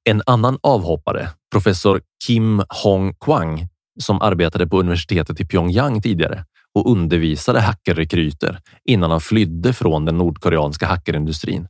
En 0.09 0.21
annan 0.25 0.57
avhoppare, 0.63 1.29
professor 1.51 2.01
Kim 2.27 2.63
Hong 2.69 3.13
Kwang, 3.13 3.67
som 3.97 4.21
arbetade 4.21 4.67
på 4.67 4.79
universitetet 4.79 5.41
i 5.41 5.45
Pyongyang 5.45 6.01
tidigare 6.01 6.45
och 6.75 6.91
undervisade 6.91 7.59
hackerrekryter 7.59 8.59
innan 8.85 9.11
han 9.11 9.21
flydde 9.21 9.73
från 9.73 10.05
den 10.05 10.17
nordkoreanska 10.17 10.87
hackerindustrin. 10.87 11.67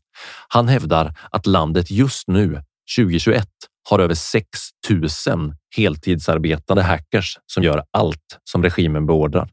Han 0.47 0.67
hävdar 0.67 1.13
att 1.31 1.45
landet 1.45 1.91
just 1.91 2.27
nu, 2.27 2.61
2021, 2.97 3.47
har 3.89 3.99
över 3.99 4.13
6 4.13 4.47
000 4.89 5.53
heltidsarbetande 5.75 6.83
hackers 6.83 7.39
som 7.45 7.63
gör 7.63 7.83
allt 7.91 8.39
som 8.43 8.63
regimen 8.63 9.05
beordrar. 9.05 9.49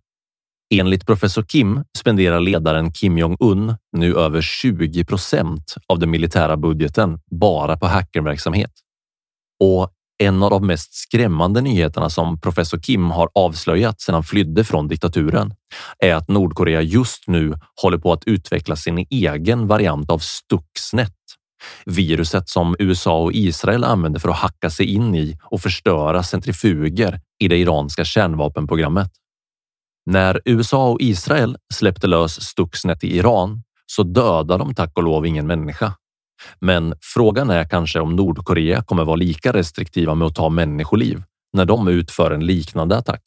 Enligt 0.74 1.06
professor 1.06 1.42
Kim 1.42 1.84
spenderar 1.98 2.40
ledaren 2.40 2.92
Kim 2.92 3.18
Jong-Un 3.18 3.74
nu 3.96 4.16
över 4.16 4.40
20 4.40 5.04
procent 5.04 5.74
av 5.86 5.98
den 5.98 6.10
militära 6.10 6.56
budgeten 6.56 7.18
bara 7.30 7.76
på 7.76 7.86
hackerverksamhet. 7.86 8.72
Och 9.60 9.90
en 10.18 10.42
av 10.42 10.50
de 10.50 10.66
mest 10.66 10.94
skrämmande 10.94 11.60
nyheterna 11.60 12.10
som 12.10 12.40
professor 12.40 12.78
Kim 12.78 13.10
har 13.10 13.28
avslöjat 13.34 14.00
sedan 14.00 14.14
han 14.14 14.24
flydde 14.24 14.64
från 14.64 14.88
diktaturen 14.88 15.54
är 15.98 16.14
att 16.14 16.28
Nordkorea 16.28 16.82
just 16.82 17.28
nu 17.28 17.54
håller 17.82 17.98
på 17.98 18.12
att 18.12 18.24
utveckla 18.24 18.76
sin 18.76 19.06
egen 19.10 19.66
variant 19.66 20.10
av 20.10 20.18
Stuxnet. 20.18 21.12
Viruset 21.86 22.48
som 22.48 22.76
USA 22.78 23.22
och 23.22 23.32
Israel 23.32 23.84
använder 23.84 24.20
för 24.20 24.28
att 24.28 24.36
hacka 24.36 24.70
sig 24.70 24.86
in 24.86 25.14
i 25.14 25.38
och 25.44 25.60
förstöra 25.60 26.22
centrifuger 26.22 27.20
i 27.38 27.48
det 27.48 27.56
iranska 27.56 28.04
kärnvapenprogrammet. 28.04 29.10
När 30.06 30.40
USA 30.44 30.88
och 30.90 31.00
Israel 31.00 31.56
släppte 31.74 32.06
lös 32.06 32.42
Stuxnet 32.42 33.04
i 33.04 33.16
Iran 33.16 33.62
så 33.86 34.02
dödade 34.02 34.64
de 34.64 34.74
tack 34.74 34.92
och 34.96 35.02
lov 35.02 35.26
ingen 35.26 35.46
människa. 35.46 35.94
Men 36.60 36.94
frågan 37.00 37.50
är 37.50 37.64
kanske 37.64 38.00
om 38.00 38.16
Nordkorea 38.16 38.82
kommer 38.82 39.04
vara 39.04 39.16
lika 39.16 39.52
restriktiva 39.52 40.14
med 40.14 40.26
att 40.26 40.34
ta 40.34 40.48
människoliv 40.48 41.22
när 41.52 41.64
de 41.64 41.88
utför 41.88 42.30
en 42.30 42.46
liknande 42.46 42.96
attack. 42.96 43.22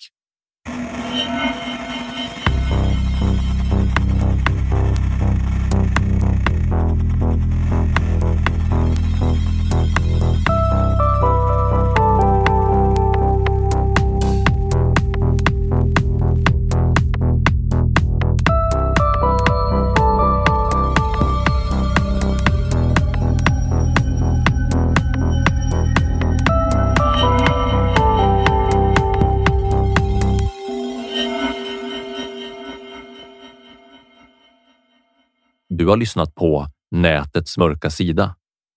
Du 35.87 35.91
har 35.91 35.97
lyssnat 35.97 36.35
på 36.35 36.67
Nätets 36.91 37.57
mörka 37.57 37.89
sida 37.89 38.35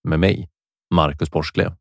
med 0.09 0.21
mig, 0.21 0.49
Marcus 0.95 1.31
Porsklev. 1.31 1.73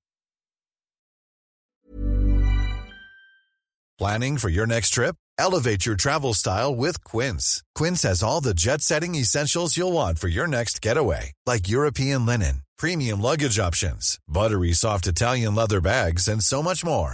Planning 3.97 4.37
for 4.37 4.49
your 4.49 4.67
next 4.67 4.93
trip? 4.93 5.15
Elevate 5.37 5.89
your 5.89 5.97
travel 5.97 6.33
style 6.33 6.75
with 6.75 7.03
Quince. 7.03 7.61
Quince 7.79 8.07
has 8.09 8.23
all 8.23 8.43
the 8.43 8.53
jet-setting 8.53 9.15
essentials 9.15 9.77
you'll 9.77 9.93
want 9.93 10.19
for 10.19 10.29
your 10.29 10.47
next 10.47 10.85
getaway, 10.85 11.31
like 11.45 11.73
European 11.75 12.25
linen, 12.25 12.61
premium 12.79 13.21
luggage 13.21 13.59
options, 13.59 14.17
buttery 14.27 14.73
soft 14.73 15.07
Italian 15.07 15.55
leather 15.55 15.81
bags, 15.81 16.27
and 16.27 16.41
so 16.41 16.63
much 16.63 16.83
more. 16.85 17.13